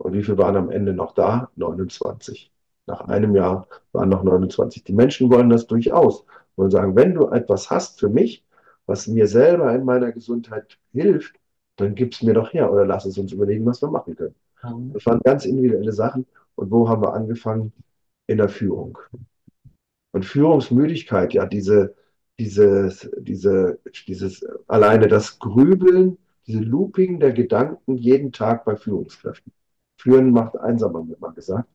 Und 0.02 0.14
wie 0.14 0.23
viele 0.25 0.38
waren 0.38 0.56
am 0.56 0.71
Ende 0.71 0.92
noch 0.92 1.14
da? 1.14 1.49
29. 1.54 2.50
Nach 2.87 3.02
einem 3.02 3.37
Jahr 3.37 3.68
waren 3.92 4.09
noch 4.09 4.25
29. 4.25 4.82
Die 4.82 4.92
Menschen 4.92 5.30
wollen 5.30 5.49
das 5.49 5.68
durchaus. 5.68 6.25
Wollen 6.56 6.73
sagen, 6.73 6.97
wenn 6.97 7.14
du 7.14 7.28
etwas 7.28 7.71
hast 7.71 8.00
für 8.00 8.09
mich, 8.09 8.44
was 8.87 9.06
mir 9.06 9.28
selber 9.28 9.73
in 9.73 9.85
meiner 9.85 10.11
Gesundheit 10.11 10.76
hilft, 10.92 11.37
dann 11.76 11.94
gib 11.94 12.14
es 12.14 12.23
mir 12.23 12.35
doch 12.35 12.52
her 12.52 12.73
oder 12.73 12.85
lass 12.85 13.04
es 13.04 13.16
uns 13.16 13.30
überlegen, 13.30 13.64
was 13.64 13.80
wir 13.80 13.90
machen 13.90 14.16
können. 14.16 14.35
Mhm. 14.64 14.92
Das 14.92 15.06
waren 15.06 15.21
ganz 15.21 15.44
individuelle 15.44 15.92
Sachen. 15.92 16.26
Und 16.56 16.73
wo 16.73 16.88
haben 16.88 17.02
wir 17.02 17.14
angefangen? 17.14 17.73
In 18.26 18.38
der 18.38 18.49
Führung. 18.49 18.99
Und 20.11 20.25
Führungsmüdigkeit, 20.25 21.32
ja, 21.32 21.47
diese, 21.47 21.94
dieses, 22.40 23.09
diese, 23.18 23.78
dieses 24.09 24.44
alleine 24.66 25.06
das 25.06 25.38
Grübeln, 25.38 26.18
diese 26.47 26.61
Looping 26.61 27.21
der 27.21 27.32
Gedanken 27.32 27.97
jeden 27.97 28.32
Tag 28.32 28.64
bei 28.64 28.75
Führungskräften. 28.75 29.52
Führen 30.02 30.32
macht 30.32 30.56
einsam, 30.59 30.97
haben 30.97 31.09
wir 31.09 31.18
mal 31.21 31.32
gesagt. 31.32 31.68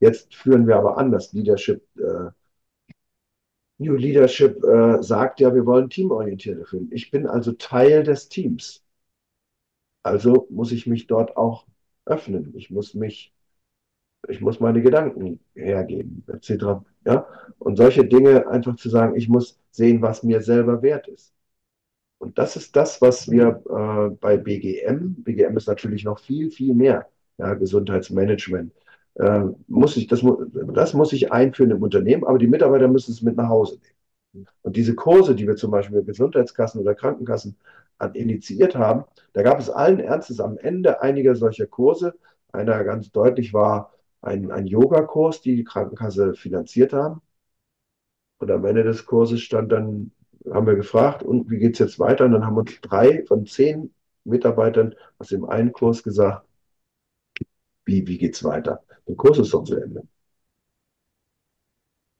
Jetzt 0.00 0.34
führen 0.34 0.66
wir 0.66 0.76
aber 0.76 0.96
anders. 0.96 1.32
Leadership, 1.34 1.82
äh, 1.98 2.30
New 3.78 3.94
Leadership 3.96 4.64
äh, 4.64 5.02
sagt 5.02 5.40
ja, 5.40 5.54
wir 5.54 5.66
wollen 5.66 5.90
teamorientierte 5.90 6.64
führen. 6.64 6.88
Ich 6.90 7.10
bin 7.10 7.26
also 7.26 7.52
Teil 7.52 8.02
des 8.02 8.30
Teams. 8.30 8.82
Also 10.02 10.46
muss 10.50 10.72
ich 10.72 10.86
mich 10.86 11.06
dort 11.06 11.36
auch 11.36 11.66
öffnen. 12.06 12.54
Ich 12.56 12.70
muss 12.70 12.94
mich, 12.94 13.34
ich 14.28 14.40
muss 14.40 14.58
meine 14.60 14.80
Gedanken 14.80 15.40
hergeben, 15.54 16.24
etc. 16.28 16.82
Ja? 17.04 17.26
Und 17.58 17.76
solche 17.76 18.06
Dinge 18.06 18.48
einfach 18.48 18.76
zu 18.76 18.88
sagen, 18.88 19.16
ich 19.16 19.28
muss 19.28 19.58
sehen, 19.70 20.00
was 20.00 20.22
mir 20.22 20.40
selber 20.40 20.80
wert 20.80 21.08
ist. 21.08 21.34
Und 22.18 22.38
das 22.38 22.56
ist 22.56 22.74
das, 22.74 23.02
was 23.02 23.30
wir 23.30 23.62
äh, 23.68 24.16
bei 24.16 24.38
BGM, 24.38 25.22
BGM 25.22 25.56
ist 25.58 25.68
natürlich 25.68 26.04
noch 26.04 26.18
viel, 26.18 26.50
viel 26.50 26.72
mehr, 26.74 27.10
ja, 27.38 27.54
Gesundheitsmanagement, 27.54 28.72
äh, 29.14 29.40
muss 29.68 29.96
ich, 29.96 30.06
das, 30.06 30.22
das 30.74 30.94
muss 30.94 31.12
ich 31.12 31.32
einführen 31.32 31.70
im 31.70 31.82
Unternehmen, 31.82 32.24
aber 32.24 32.38
die 32.38 32.46
Mitarbeiter 32.46 32.88
müssen 32.88 33.12
es 33.12 33.22
mit 33.22 33.36
nach 33.36 33.48
Hause 33.48 33.78
nehmen. 34.34 34.46
Und 34.62 34.76
diese 34.76 34.94
Kurse, 34.94 35.34
die 35.34 35.46
wir 35.46 35.56
zum 35.56 35.70
Beispiel 35.70 35.98
mit 35.98 36.06
Gesundheitskassen 36.06 36.80
oder 36.80 36.94
Krankenkassen 36.94 37.56
initiiert 38.12 38.76
haben, 38.76 39.04
da 39.32 39.42
gab 39.42 39.58
es 39.58 39.70
allen 39.70 40.00
Ernstes 40.00 40.40
am 40.40 40.58
Ende 40.58 41.00
einiger 41.00 41.34
solcher 41.34 41.66
Kurse. 41.66 42.14
Einer 42.52 42.84
ganz 42.84 43.10
deutlich 43.10 43.54
war 43.54 43.92
ein, 44.20 44.50
ein 44.50 44.66
Yoga-Kurs, 44.66 45.40
die 45.40 45.56
die 45.56 45.64
Krankenkasse 45.64 46.34
finanziert 46.34 46.92
haben. 46.92 47.22
Und 48.38 48.50
am 48.50 48.64
Ende 48.66 48.82
des 48.84 49.06
Kurses 49.06 49.40
stand 49.40 49.72
dann, 49.72 50.12
haben 50.50 50.66
wir 50.66 50.74
gefragt, 50.74 51.22
und 51.22 51.50
wie 51.50 51.58
geht 51.58 51.74
es 51.74 51.78
jetzt 51.78 51.98
weiter? 51.98 52.26
Und 52.26 52.32
dann 52.32 52.44
haben 52.44 52.56
uns 52.58 52.78
drei 52.82 53.24
von 53.24 53.46
zehn 53.46 53.94
Mitarbeitern 54.24 54.94
aus 55.18 55.28
dem 55.28 55.46
einen 55.46 55.72
Kurs 55.72 56.02
gesagt, 56.02 56.46
wie, 57.86 58.06
wie 58.06 58.18
geht 58.18 58.34
es 58.34 58.44
weiter? 58.44 58.84
Der 59.08 59.16
Kurs 59.16 59.38
ist 59.38 59.54
doch 59.54 59.64
zu 59.64 59.76
Ende. 59.76 60.02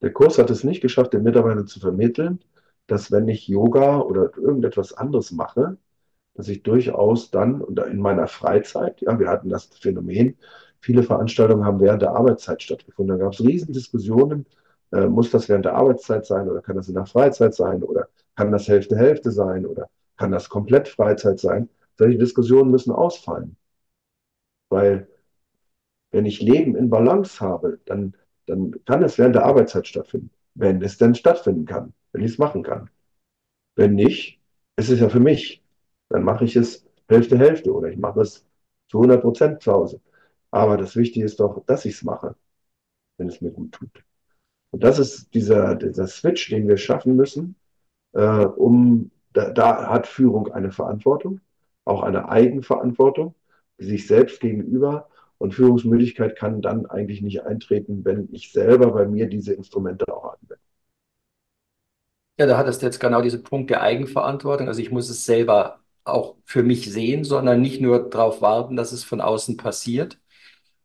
Der 0.02 0.12
Kurs 0.12 0.38
hat 0.38 0.50
es 0.50 0.64
nicht 0.64 0.80
geschafft, 0.80 1.12
den 1.12 1.22
Mitarbeitern 1.22 1.66
zu 1.66 1.80
vermitteln, 1.80 2.40
dass 2.86 3.10
wenn 3.12 3.28
ich 3.28 3.48
Yoga 3.48 4.00
oder 4.00 4.30
irgendetwas 4.36 4.92
anderes 4.94 5.32
mache, 5.32 5.76
dass 6.34 6.48
ich 6.48 6.62
durchaus 6.64 7.30
dann 7.30 7.62
in 7.90 8.00
meiner 8.00 8.28
Freizeit, 8.28 9.00
ja, 9.02 9.18
wir 9.18 9.28
hatten 9.28 9.50
das 9.50 9.66
Phänomen, 9.66 10.38
viele 10.80 11.02
Veranstaltungen 11.04 11.64
haben 11.66 11.80
während 11.80 12.02
der 12.02 12.12
Arbeitszeit 12.12 12.62
stattgefunden. 12.62 13.18
Da 13.18 13.24
gab 13.24 13.34
es 13.34 13.40
Riesendiskussionen, 13.42 14.46
Äh, 14.92 15.06
muss 15.08 15.30
das 15.30 15.48
während 15.48 15.66
der 15.66 15.74
Arbeitszeit 15.76 16.26
sein 16.26 16.48
oder 16.50 16.62
kann 16.62 16.76
das 16.76 16.88
in 16.88 16.94
der 16.94 17.06
Freizeit 17.06 17.54
sein 17.54 17.82
oder 17.84 18.08
kann 18.36 18.52
das 18.52 18.68
Hälfte 18.68 18.96
Hälfte 18.96 19.32
sein 19.32 19.66
oder 19.66 19.88
kann 20.16 20.32
das 20.32 20.48
komplett 20.48 20.88
Freizeit 20.88 21.40
sein? 21.40 21.68
Solche 21.98 22.18
Diskussionen 22.18 22.70
müssen 22.72 22.92
ausfallen. 22.92 23.56
Weil 24.68 25.08
wenn 26.16 26.26
ich 26.26 26.40
Leben 26.40 26.74
in 26.74 26.88
Balance 26.88 27.40
habe, 27.40 27.78
dann, 27.84 28.14
dann 28.46 28.74
kann 28.86 29.02
es 29.02 29.18
während 29.18 29.34
der 29.34 29.44
Arbeitszeit 29.44 29.86
stattfinden, 29.86 30.30
wenn 30.54 30.82
es 30.82 30.96
denn 30.96 31.14
stattfinden 31.14 31.66
kann, 31.66 31.92
wenn 32.12 32.22
ich 32.22 32.32
es 32.32 32.38
machen 32.38 32.62
kann. 32.62 32.88
Wenn 33.74 33.94
nicht, 33.94 34.40
ist 34.76 34.88
es 34.88 34.98
ja 34.98 35.10
für 35.10 35.20
mich. 35.20 35.62
Dann 36.08 36.24
mache 36.24 36.44
ich 36.44 36.56
es 36.56 36.86
Hälfte 37.08 37.38
Hälfte 37.38 37.72
oder 37.72 37.88
ich 37.88 37.98
mache 37.98 38.22
es 38.22 38.44
zu 38.88 38.98
100 38.98 39.20
Prozent 39.20 39.62
zu 39.62 39.72
Hause. 39.72 40.00
Aber 40.50 40.78
das 40.78 40.96
Wichtige 40.96 41.26
ist 41.26 41.38
doch, 41.38 41.64
dass 41.66 41.84
ich 41.84 41.94
es 41.94 42.02
mache, 42.02 42.34
wenn 43.18 43.28
es 43.28 43.40
mir 43.40 43.50
gut 43.50 43.72
tut. 43.72 44.02
Und 44.70 44.82
das 44.82 44.98
ist 44.98 45.34
dieser, 45.34 45.74
dieser 45.76 46.06
Switch, 46.06 46.48
den 46.48 46.66
wir 46.66 46.78
schaffen 46.78 47.14
müssen, 47.14 47.56
äh, 48.12 48.46
um, 48.46 49.10
da, 49.34 49.50
da 49.50 49.88
hat 49.90 50.06
Führung 50.06 50.50
eine 50.52 50.72
Verantwortung, 50.72 51.40
auch 51.84 52.02
eine 52.02 52.28
Eigenverantwortung, 52.28 53.34
sich 53.78 54.06
selbst 54.06 54.40
gegenüber. 54.40 55.08
Und 55.38 55.54
Führungsmüdigkeit 55.54 56.36
kann 56.36 56.62
dann 56.62 56.86
eigentlich 56.86 57.22
nicht 57.22 57.42
eintreten, 57.44 58.04
wenn 58.04 58.28
ich 58.32 58.52
selber 58.52 58.92
bei 58.92 59.06
mir 59.06 59.26
diese 59.28 59.52
Instrumente 59.52 60.12
auch 60.12 60.34
anwende. 60.34 60.58
Ja, 62.38 62.46
da 62.46 62.58
hattest 62.58 62.82
du 62.82 62.86
jetzt 62.86 63.00
genau 63.00 63.22
diesen 63.22 63.42
Punkt 63.42 63.70
der 63.70 63.82
Eigenverantwortung. 63.82 64.68
Also 64.68 64.80
ich 64.80 64.90
muss 64.90 65.08
es 65.08 65.24
selber 65.24 65.80
auch 66.04 66.36
für 66.44 66.62
mich 66.62 66.90
sehen, 66.90 67.24
sondern 67.24 67.60
nicht 67.60 67.80
nur 67.80 68.10
darauf 68.10 68.42
warten, 68.42 68.76
dass 68.76 68.92
es 68.92 69.04
von 69.04 69.20
außen 69.20 69.56
passiert. 69.56 70.18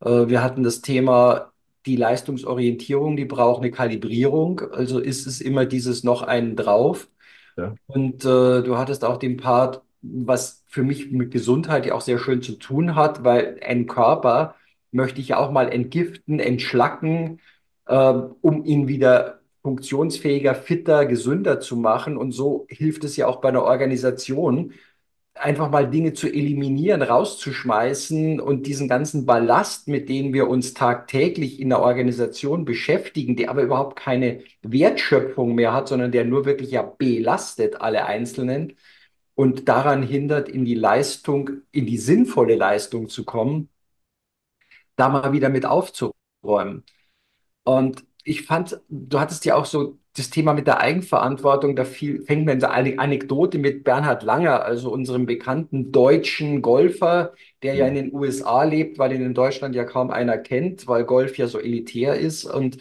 Äh, 0.02 0.28
wir 0.28 0.44
hatten 0.44 0.64
das 0.64 0.82
Thema, 0.82 1.52
die 1.86 1.96
Leistungsorientierung, 1.96 3.18
die 3.18 3.26
braucht 3.26 3.62
eine 3.62 3.72
Kalibrierung. 3.72 4.62
Also 4.72 5.00
ist 5.00 5.28
es 5.28 5.42
immer 5.42 5.66
dieses 5.66 6.04
noch 6.04 6.22
einen 6.24 6.56
drauf. 6.56 7.10
Ja. 7.58 7.76
Und 7.88 8.24
äh, 8.26 8.64
du 8.64 8.78
hattest 8.78 9.04
auch 9.06 9.18
den 9.18 9.38
Part, 9.38 9.82
was 10.02 10.64
für 10.68 10.84
mich 10.84 11.12
mit 11.12 11.32
Gesundheit 11.32 11.86
ja 11.86 11.94
auch 11.94 12.02
sehr 12.02 12.18
schön 12.20 12.42
zu 12.42 12.54
tun 12.54 12.96
hat, 12.96 13.24
weil 13.24 13.60
ein 13.66 13.88
Körper 13.88 14.56
möchte 14.92 15.22
ich 15.22 15.34
auch 15.34 15.52
mal 15.52 15.72
entgiften, 15.72 16.40
entschlacken, 16.40 17.40
äh, 17.86 18.14
um 18.42 18.66
ihn 18.66 18.88
wieder 18.88 19.42
funktionsfähiger, 19.62 20.56
fitter, 20.56 21.06
gesünder 21.06 21.60
zu 21.60 21.76
machen. 21.76 22.18
Und 22.18 22.32
so 22.32 22.66
hilft 22.70 23.04
es 23.04 23.16
ja 23.16 23.28
auch 23.28 23.42
bei 23.42 23.50
einer 23.50 23.64
Organisation, 23.64 24.74
einfach 25.34 25.70
mal 25.70 25.90
Dinge 25.90 26.14
zu 26.14 26.28
eliminieren, 26.28 27.02
rauszuschmeißen 27.02 28.40
und 28.40 28.68
diesen 28.68 28.88
ganzen 28.88 29.26
Ballast, 29.26 29.88
mit 29.88 30.10
dem 30.10 30.34
wir 30.34 30.48
uns 30.50 30.74
tagtäglich 30.74 31.60
in 31.60 31.70
der 31.70 31.80
Organisation 31.82 32.66
beschäftigen, 32.66 33.36
der 33.36 33.50
aber 33.50 33.64
überhaupt 33.64 33.98
keine 33.98 34.42
Wertschöpfung 34.62 35.56
mehr 35.56 35.74
hat, 35.74 35.88
sondern 35.88 36.12
der 36.12 36.26
nur 36.26 36.46
wirklich 36.46 36.72
ja 36.72 36.84
belastet 36.84 37.80
alle 37.82 38.06
Einzelnen 38.06 38.74
und 39.42 39.68
daran 39.68 40.04
hindert, 40.04 40.50
in 40.50 40.66
die 40.66 40.76
Leistung, 40.76 41.50
in 41.72 41.88
die 41.88 41.98
sinnvolle 41.98 42.56
Leistung 42.56 43.10
zu 43.10 43.26
kommen, 43.26 43.70
da 44.96 45.10
mal 45.10 45.34
wieder 45.34 45.50
mit 45.50 45.66
aufzuräumen. 45.66 46.84
Und 47.64 48.06
ich 48.24 48.44
fand, 48.44 48.82
du 48.90 49.20
hattest 49.20 49.46
ja 49.46 49.56
auch 49.56 49.66
so 49.66 50.00
das 50.16 50.30
Thema 50.30 50.54
mit 50.54 50.68
der 50.68 50.80
Eigenverantwortung, 50.82 51.76
da 51.76 51.86
viel, 51.86 52.24
fängt 52.26 52.46
man 52.46 52.64
eine 52.64 53.00
Anekdote 53.00 53.58
mit 53.60 53.84
Bernhard 53.84 54.24
Langer, 54.24 54.64
also 54.66 54.92
unserem 54.92 55.26
bekannten 55.26 55.92
deutschen 55.92 56.62
Golfer, 56.62 57.34
der 57.64 57.76
ja 57.76 57.88
in 57.88 57.96
den 57.96 58.14
USA 58.14 58.64
lebt, 58.64 59.00
weil 59.00 59.14
ihn 59.14 59.24
in 59.24 59.34
Deutschland 59.34 59.76
ja 59.76 59.86
kaum 59.86 60.12
einer 60.12 60.38
kennt, 60.38 60.88
weil 60.88 61.06
Golf 61.06 61.38
ja 61.38 61.48
so 61.48 61.60
elitär 61.60 62.16
ist 62.20 62.46
und 62.46 62.78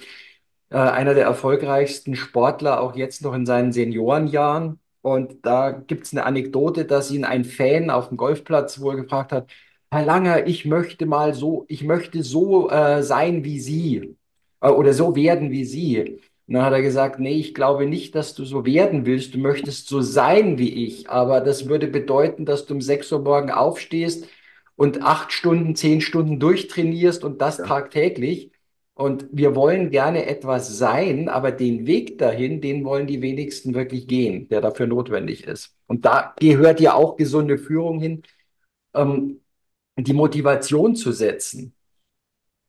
äh, 0.70 0.76
einer 0.78 1.14
der 1.14 1.24
erfolgreichsten 1.26 2.16
Sportler 2.16 2.80
auch 2.82 2.96
jetzt 2.96 3.22
noch 3.22 3.34
in 3.34 3.46
seinen 3.46 3.72
Seniorenjahren. 3.72 4.79
Und 5.02 5.44
da 5.46 5.70
gibt 5.70 6.04
es 6.06 6.12
eine 6.12 6.24
Anekdote, 6.24 6.84
dass 6.84 7.10
ihn 7.10 7.24
ein 7.24 7.44
Fan 7.44 7.90
auf 7.90 8.08
dem 8.08 8.16
Golfplatz 8.18 8.80
wohl 8.80 8.96
gefragt 8.96 9.32
hat, 9.32 9.50
Herr 9.90 10.04
Langer, 10.04 10.46
ich 10.46 10.66
möchte 10.66 11.06
mal 11.06 11.34
so, 11.34 11.64
ich 11.68 11.82
möchte 11.84 12.22
so 12.22 12.70
äh, 12.70 13.02
sein 13.02 13.42
wie 13.44 13.58
Sie 13.60 14.16
äh, 14.60 14.68
oder 14.68 14.92
so 14.92 15.16
werden 15.16 15.50
wie 15.50 15.64
Sie. 15.64 16.20
Und 16.46 16.54
dann 16.54 16.64
hat 16.64 16.72
er 16.72 16.82
gesagt, 16.82 17.18
nee, 17.18 17.34
ich 17.34 17.54
glaube 17.54 17.86
nicht, 17.86 18.14
dass 18.14 18.34
du 18.34 18.44
so 18.44 18.64
werden 18.66 19.06
willst. 19.06 19.34
Du 19.34 19.38
möchtest 19.38 19.88
so 19.88 20.00
sein 20.00 20.58
wie 20.58 20.86
ich. 20.86 21.08
Aber 21.10 21.40
das 21.40 21.68
würde 21.68 21.86
bedeuten, 21.88 22.44
dass 22.44 22.66
du 22.66 22.74
um 22.74 22.80
6 22.80 23.10
Uhr 23.12 23.20
morgen 23.20 23.50
aufstehst 23.50 24.26
und 24.76 25.02
acht 25.02 25.32
Stunden, 25.32 25.74
zehn 25.76 26.00
Stunden 26.00 26.38
durchtrainierst 26.40 27.24
und 27.24 27.40
das 27.40 27.58
Ja. 27.58 27.64
tagtäglich. 27.66 28.52
Und 29.00 29.28
wir 29.32 29.56
wollen 29.56 29.88
gerne 29.88 30.26
etwas 30.26 30.76
sein, 30.76 31.30
aber 31.30 31.52
den 31.52 31.86
Weg 31.86 32.18
dahin, 32.18 32.60
den 32.60 32.84
wollen 32.84 33.06
die 33.06 33.22
wenigsten 33.22 33.72
wirklich 33.72 34.06
gehen, 34.06 34.46
der 34.50 34.60
dafür 34.60 34.86
notwendig 34.86 35.44
ist. 35.44 35.74
Und 35.86 36.04
da 36.04 36.34
gehört 36.38 36.80
ja 36.80 36.92
auch 36.92 37.16
gesunde 37.16 37.56
Führung 37.56 37.98
hin, 37.98 38.22
ähm, 38.92 39.40
die 39.96 40.12
Motivation 40.12 40.96
zu 40.96 41.12
setzen. 41.12 41.72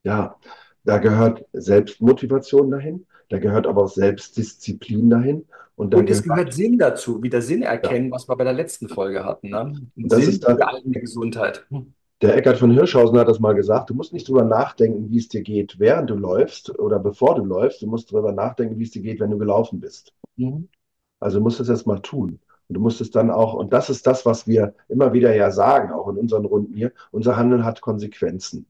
Ja, 0.03 0.37
da 0.85 0.99
gehört 0.99 1.45
Selbstmotivation 1.51 2.71
dahin, 2.71 3.05
da 3.27 3.37
gehört 3.37 3.67
aber 3.67 3.83
auch 3.83 3.89
Selbstdisziplin 3.89 5.09
dahin 5.09 5.45
und 5.75 5.93
da 5.93 5.97
Und 5.97 6.09
es 6.09 6.23
gehört, 6.23 6.53
Sinn 6.53 6.77
dazu, 6.77 7.21
wieder 7.21 7.41
Sinn 7.41 7.63
ja, 7.63 7.71
erkennen, 7.71 8.09
was 8.09 8.29
wir 8.29 8.37
bei 8.37 8.45
der 8.45 8.53
letzten 8.53 8.87
Folge 8.87 9.25
hatten, 9.25 9.49
ne? 9.49 9.73
Das 9.97 10.21
Sinn 10.21 10.29
ist 10.29 10.43
das, 10.45 10.57
für 10.57 10.65
eigene 10.65 11.01
Gesundheit. 11.01 11.65
Der 12.21 12.35
Eckhard 12.37 12.57
von 12.57 12.71
Hirschhausen 12.71 13.17
hat 13.17 13.27
das 13.27 13.39
mal 13.39 13.55
gesagt, 13.55 13.89
du 13.89 13.93
musst 13.93 14.13
nicht 14.13 14.27
drüber 14.27 14.43
nachdenken, 14.43 15.09
wie 15.09 15.17
es 15.17 15.27
dir 15.27 15.41
geht, 15.41 15.79
während 15.79 16.09
du 16.09 16.15
läufst 16.15 16.77
oder 16.79 16.99
bevor 16.99 17.35
du 17.35 17.43
läufst, 17.43 17.81
du 17.81 17.87
musst 17.87 18.11
drüber 18.11 18.31
nachdenken, 18.31 18.77
wie 18.77 18.83
es 18.83 18.91
dir 18.91 19.01
geht, 19.01 19.19
wenn 19.19 19.31
du 19.31 19.37
gelaufen 19.37 19.79
bist. 19.79 20.13
Mhm. 20.35 20.69
Also 21.19 21.39
du 21.39 21.43
musst 21.43 21.59
es 21.59 21.69
erst 21.69 21.87
mal 21.87 21.99
tun. 21.99 22.39
Und 22.67 22.75
du 22.75 22.79
musst 22.79 23.01
es 23.01 23.11
dann 23.11 23.31
auch, 23.31 23.53
und 23.53 23.73
das 23.73 23.89
ist 23.89 24.05
das, 24.07 24.25
was 24.25 24.47
wir 24.47 24.75
immer 24.87 25.13
wieder 25.13 25.35
ja 25.35 25.51
sagen, 25.51 25.91
auch 25.91 26.07
in 26.09 26.17
unseren 26.17 26.45
Runden 26.45 26.73
hier, 26.73 26.91
unser 27.11 27.37
Handeln 27.37 27.65
hat 27.65 27.81
Konsequenzen. 27.81 28.67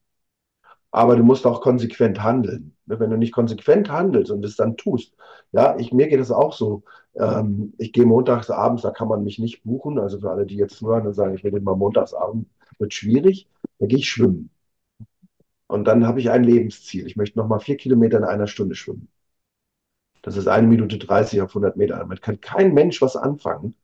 Aber 0.91 1.15
du 1.15 1.23
musst 1.23 1.45
auch 1.45 1.61
konsequent 1.61 2.21
handeln. 2.23 2.75
Ne, 2.85 2.99
Wenn 2.99 3.09
du 3.11 3.17
nicht 3.17 3.33
konsequent 3.33 3.89
handelst 3.91 4.31
und 4.31 4.43
es 4.45 4.55
dann 4.55 4.75
tust, 4.77 5.13
ja, 5.51 5.77
ich, 5.77 5.93
mir 5.93 6.07
geht 6.07 6.19
es 6.19 6.31
auch 6.31 6.53
so. 6.53 6.83
Ähm, 7.15 7.73
ich 7.77 7.93
gehe 7.93 8.05
montags 8.05 8.49
abends, 8.49 8.83
da 8.83 8.91
kann 8.91 9.07
man 9.07 9.23
mich 9.23 9.39
nicht 9.39 9.63
buchen. 9.63 9.99
Also 9.99 10.19
für 10.19 10.31
alle, 10.31 10.45
die 10.45 10.57
jetzt 10.57 10.77
zuhören 10.77 11.07
und 11.07 11.13
sagen, 11.13 11.35
ich 11.35 11.43
will 11.43 11.59
mal 11.61 11.75
montags 11.75 12.13
abends, 12.13 12.49
wird 12.81 12.93
schwierig, 12.93 13.47
da 13.79 13.85
gehe 13.85 13.99
ich 13.99 14.09
schwimmen. 14.09 14.49
Und 15.67 15.85
dann 15.85 16.05
habe 16.05 16.19
ich 16.19 16.29
ein 16.29 16.43
Lebensziel. 16.43 17.07
Ich 17.07 17.15
möchte 17.15 17.39
nochmal 17.39 17.61
vier 17.61 17.77
Kilometer 17.77 18.17
in 18.17 18.25
einer 18.25 18.47
Stunde 18.47 18.75
schwimmen. 18.75 19.07
Das 20.21 20.35
ist 20.37 20.47
eine 20.47 20.67
Minute 20.67 20.97
30 20.97 21.41
auf 21.41 21.51
100 21.51 21.77
Meter. 21.77 21.97
Damit 21.97 22.21
kann 22.21 22.41
kein 22.41 22.73
Mensch 22.73 23.01
was 23.01 23.15
anfangen. 23.15 23.75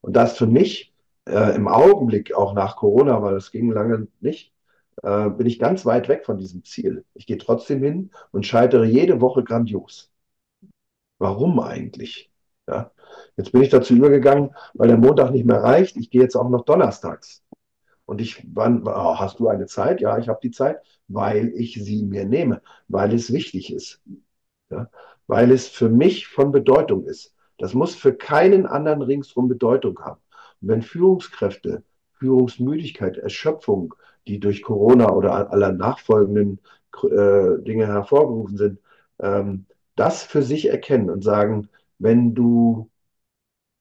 Und 0.00 0.14
das 0.14 0.38
für 0.38 0.46
mich 0.46 0.94
äh, 1.26 1.54
im 1.54 1.68
Augenblick, 1.68 2.34
auch 2.34 2.54
nach 2.54 2.76
Corona, 2.76 3.22
weil 3.22 3.34
das 3.34 3.50
ging 3.50 3.70
lange 3.70 4.06
nicht, 4.20 4.52
äh, 5.02 5.30
bin 5.30 5.46
ich 5.46 5.58
ganz 5.58 5.84
weit 5.84 6.08
weg 6.08 6.24
von 6.24 6.38
diesem 6.38 6.64
Ziel. 6.64 7.04
Ich 7.14 7.26
gehe 7.26 7.38
trotzdem 7.38 7.82
hin 7.82 8.10
und 8.30 8.46
scheitere 8.46 8.84
jede 8.84 9.20
Woche 9.20 9.44
grandios. 9.44 10.10
Warum 11.18 11.60
eigentlich? 11.60 12.30
Ja. 12.68 12.90
Jetzt 13.36 13.52
bin 13.52 13.62
ich 13.62 13.68
dazu 13.68 13.94
übergegangen, 13.94 14.54
weil 14.74 14.88
der 14.88 14.96
Montag 14.96 15.30
nicht 15.32 15.44
mehr 15.44 15.62
reicht. 15.62 15.96
Ich 15.96 16.10
gehe 16.10 16.22
jetzt 16.22 16.36
auch 16.36 16.48
noch 16.48 16.64
donnerstags. 16.64 17.42
Und 18.06 18.20
ich, 18.20 18.46
wann, 18.52 18.82
oh, 18.86 19.18
hast 19.18 19.38
du 19.38 19.48
eine 19.48 19.66
Zeit? 19.66 20.00
Ja, 20.00 20.18
ich 20.18 20.28
habe 20.28 20.40
die 20.42 20.50
Zeit, 20.50 20.82
weil 21.08 21.48
ich 21.54 21.74
sie 21.82 22.02
mir 22.04 22.24
nehme, 22.24 22.62
weil 22.88 23.14
es 23.14 23.32
wichtig 23.32 23.72
ist. 23.72 24.02
Ja, 24.70 24.88
weil 25.26 25.50
es 25.52 25.68
für 25.68 25.88
mich 25.88 26.26
von 26.26 26.52
Bedeutung 26.52 27.04
ist. 27.06 27.34
Das 27.58 27.74
muss 27.74 27.94
für 27.94 28.14
keinen 28.14 28.66
anderen 28.66 29.02
ringsum 29.02 29.48
Bedeutung 29.48 29.98
haben. 30.00 30.20
Und 30.60 30.68
wenn 30.68 30.82
Führungskräfte, 30.82 31.84
Führungsmüdigkeit, 32.14 33.18
Erschöpfung, 33.18 33.94
die 34.26 34.40
durch 34.40 34.62
Corona 34.62 35.10
oder 35.12 35.52
aller 35.52 35.72
nachfolgenden 35.72 36.60
äh, 37.04 37.58
Dinge 37.62 37.86
hervorgerufen 37.86 38.56
sind, 38.56 38.80
ähm, 39.20 39.66
das 39.96 40.22
für 40.22 40.42
sich 40.42 40.66
erkennen 40.68 41.10
und 41.10 41.22
sagen, 41.22 41.68
wenn 41.98 42.34
du, 42.34 42.90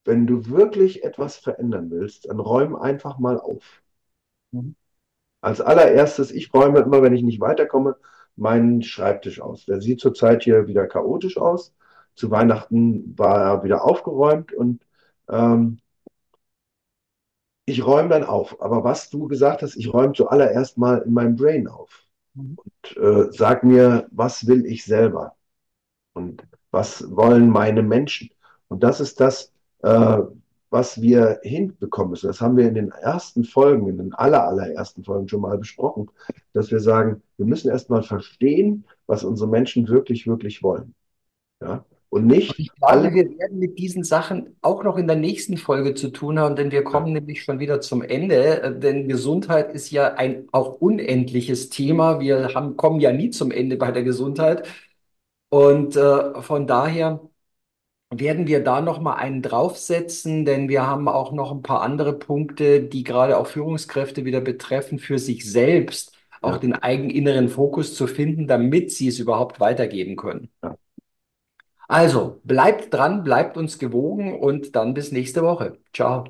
wenn 0.06 0.28
du 0.28 0.48
wirklich 0.48 1.04
etwas 1.04 1.38
verändern 1.38 1.90
willst, 1.92 2.28
dann 2.30 2.40
räum 2.40 2.76
einfach 2.76 3.20
mal 3.20 3.40
auf. 3.40 3.81
Mhm. 4.52 4.76
Als 5.42 5.62
allererstes, 5.62 6.32
ich 6.32 6.54
räume 6.54 6.80
immer, 6.80 7.02
wenn 7.02 7.14
ich 7.14 7.24
nicht 7.24 7.42
weiterkomme, 7.42 7.96
meinen 8.36 8.84
Schreibtisch 8.84 9.42
aus. 9.42 9.66
Der 9.66 9.82
sieht 9.82 10.00
zurzeit 10.00 10.44
hier 10.44 10.68
wieder 10.68 10.88
chaotisch 10.88 11.38
aus. 11.38 11.74
Zu 12.16 12.32
Weihnachten 12.32 13.18
war 13.18 13.42
er 13.42 13.64
wieder 13.64 13.84
aufgeräumt 13.86 14.54
und 14.54 14.86
ähm, 15.30 15.80
ich 17.66 17.86
räume 17.86 18.10
dann 18.10 18.24
auf. 18.24 18.62
Aber 18.62 18.84
was 18.84 19.10
du 19.10 19.28
gesagt 19.28 19.62
hast, 19.62 19.76
ich 19.76 19.94
räume 19.94 20.14
zuallererst 20.14 20.78
mal 20.78 21.00
in 21.00 21.14
meinem 21.14 21.36
Brain 21.36 21.68
auf. 21.68 22.04
Mhm. 22.34 22.58
Und 22.58 22.98
äh, 22.98 23.32
sag 23.32 23.64
mir, 23.64 24.08
was 24.12 24.48
will 24.48 24.66
ich 24.66 24.86
selber? 24.86 25.36
Und 26.14 26.44
was 26.72 27.16
wollen 27.16 27.50
meine 27.50 27.84
Menschen? 27.84 28.30
Und 28.68 28.84
das 28.84 29.00
ist 29.00 29.20
das, 29.20 29.52
äh, 29.84 30.18
was 30.72 31.02
wir 31.02 31.40
hinbekommen 31.44 32.12
müssen. 32.12 32.28
Das 32.28 32.42
haben 32.42 32.58
wir 32.58 32.68
in 32.68 32.74
den 32.74 32.92
ersten 32.92 33.44
Folgen, 33.44 33.88
in 33.90 33.98
den 33.98 34.14
aller, 34.14 34.48
allerersten 34.48 35.04
Folgen 35.04 35.28
schon 35.28 35.42
mal 35.42 35.58
besprochen, 35.58 36.10
dass 36.54 36.72
wir 36.72 36.80
sagen, 36.80 37.22
wir 37.38 37.46
müssen 37.46 37.70
erst 37.70 37.90
mal 37.90 38.04
verstehen, 38.04 38.86
was 39.06 39.24
unsere 39.24 39.50
Menschen 39.50 39.90
wirklich, 39.90 40.26
wirklich 40.26 40.64
wollen. 40.64 40.96
Ja? 41.62 41.86
Und 42.10 42.26
nicht. 42.26 42.58
Ich 42.58 42.74
glaube, 42.74 42.94
alle... 42.94 43.14
wir 43.14 43.38
werden 43.38 43.60
mit 43.60 43.78
diesen 43.80 44.06
Sachen 44.06 44.56
auch 44.62 44.84
noch 44.84 44.98
in 44.98 45.08
der 45.08 45.18
nächsten 45.18 45.58
Folge 45.58 45.94
zu 45.94 46.10
tun 46.10 46.40
haben, 46.40 46.56
denn 46.56 46.72
wir 46.72 46.84
kommen 46.84 47.08
ja. 47.08 47.14
nämlich 47.16 47.44
schon 47.44 47.60
wieder 47.60 47.82
zum 47.82 48.02
Ende. 48.02 48.80
Denn 48.82 49.10
Gesundheit 49.10 49.74
ist 49.74 49.92
ja 49.92 50.14
ein 50.14 50.48
auch 50.54 50.80
unendliches 50.80 51.70
Thema. 51.70 52.22
Wir 52.22 52.54
haben, 52.54 52.78
kommen 52.78 53.02
ja 53.02 53.12
nie 53.12 53.30
zum 53.30 53.52
Ende 53.52 53.76
bei 53.76 53.92
der 53.92 54.04
Gesundheit. 54.04 54.68
Und 55.50 55.98
äh, 55.98 56.42
von 56.42 56.66
daher 56.66 57.20
werden 58.14 58.46
wir 58.46 58.62
da 58.62 58.82
noch 58.82 59.00
mal 59.00 59.16
einen 59.16 59.42
draufsetzen, 59.42 60.44
denn 60.44 60.68
wir 60.68 60.86
haben 60.86 61.08
auch 61.08 61.32
noch 61.32 61.52
ein 61.52 61.62
paar 61.62 61.82
andere 61.82 62.14
Punkte, 62.14 62.82
die 62.82 63.04
gerade 63.04 63.38
auch 63.38 63.48
Führungskräfte 63.48 64.26
wieder 64.26 64.42
betreffen, 64.42 65.00
für 65.00 65.18
sich 65.18 65.50
selbst 65.50 66.14
auch 66.42 66.54
ja. 66.54 66.58
den 66.58 66.74
eigenen 66.74 67.10
inneren 67.10 67.50
Fokus 67.50 67.96
zu 67.96 68.08
finden, 68.08 68.48
damit 68.48 68.92
sie 68.92 69.08
es 69.08 69.20
überhaupt 69.20 69.60
weitergeben 69.60 70.18
können. 70.18 70.50
Ja. 70.62 70.76
Also, 71.88 72.40
bleibt 72.44 72.94
dran, 72.94 73.24
bleibt 73.24 73.58
uns 73.58 73.80
gewogen 73.80 74.38
und 74.38 74.76
dann 74.76 74.94
bis 74.94 75.12
nächste 75.12 75.42
Woche. 75.42 75.78
Ciao. 75.94 76.26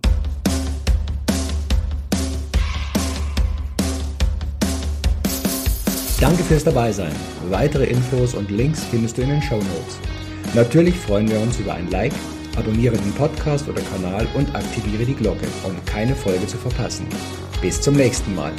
Danke 6.19 6.43
fürs 6.43 6.63
Dabeisein. 6.63 7.13
Weitere 7.49 7.85
Infos 7.85 8.35
und 8.35 8.51
Links 8.51 8.83
findest 8.85 9.17
du 9.17 9.23
in 9.23 9.29
den 9.29 9.41
Show 9.41 9.55
Notes. 9.55 10.20
Natürlich 10.53 10.95
freuen 10.95 11.29
wir 11.29 11.39
uns 11.39 11.57
über 11.59 11.75
ein 11.75 11.89
Like, 11.91 12.11
abonniere 12.57 12.97
den 12.97 13.13
Podcast 13.13 13.69
oder 13.69 13.81
Kanal 13.81 14.27
und 14.33 14.53
aktiviere 14.53 15.05
die 15.05 15.15
Glocke, 15.15 15.47
um 15.63 15.73
keine 15.85 16.13
Folge 16.13 16.45
zu 16.45 16.57
verpassen. 16.57 17.07
Bis 17.61 17.79
zum 17.79 17.95
nächsten 17.95 18.35
Mal. 18.35 18.51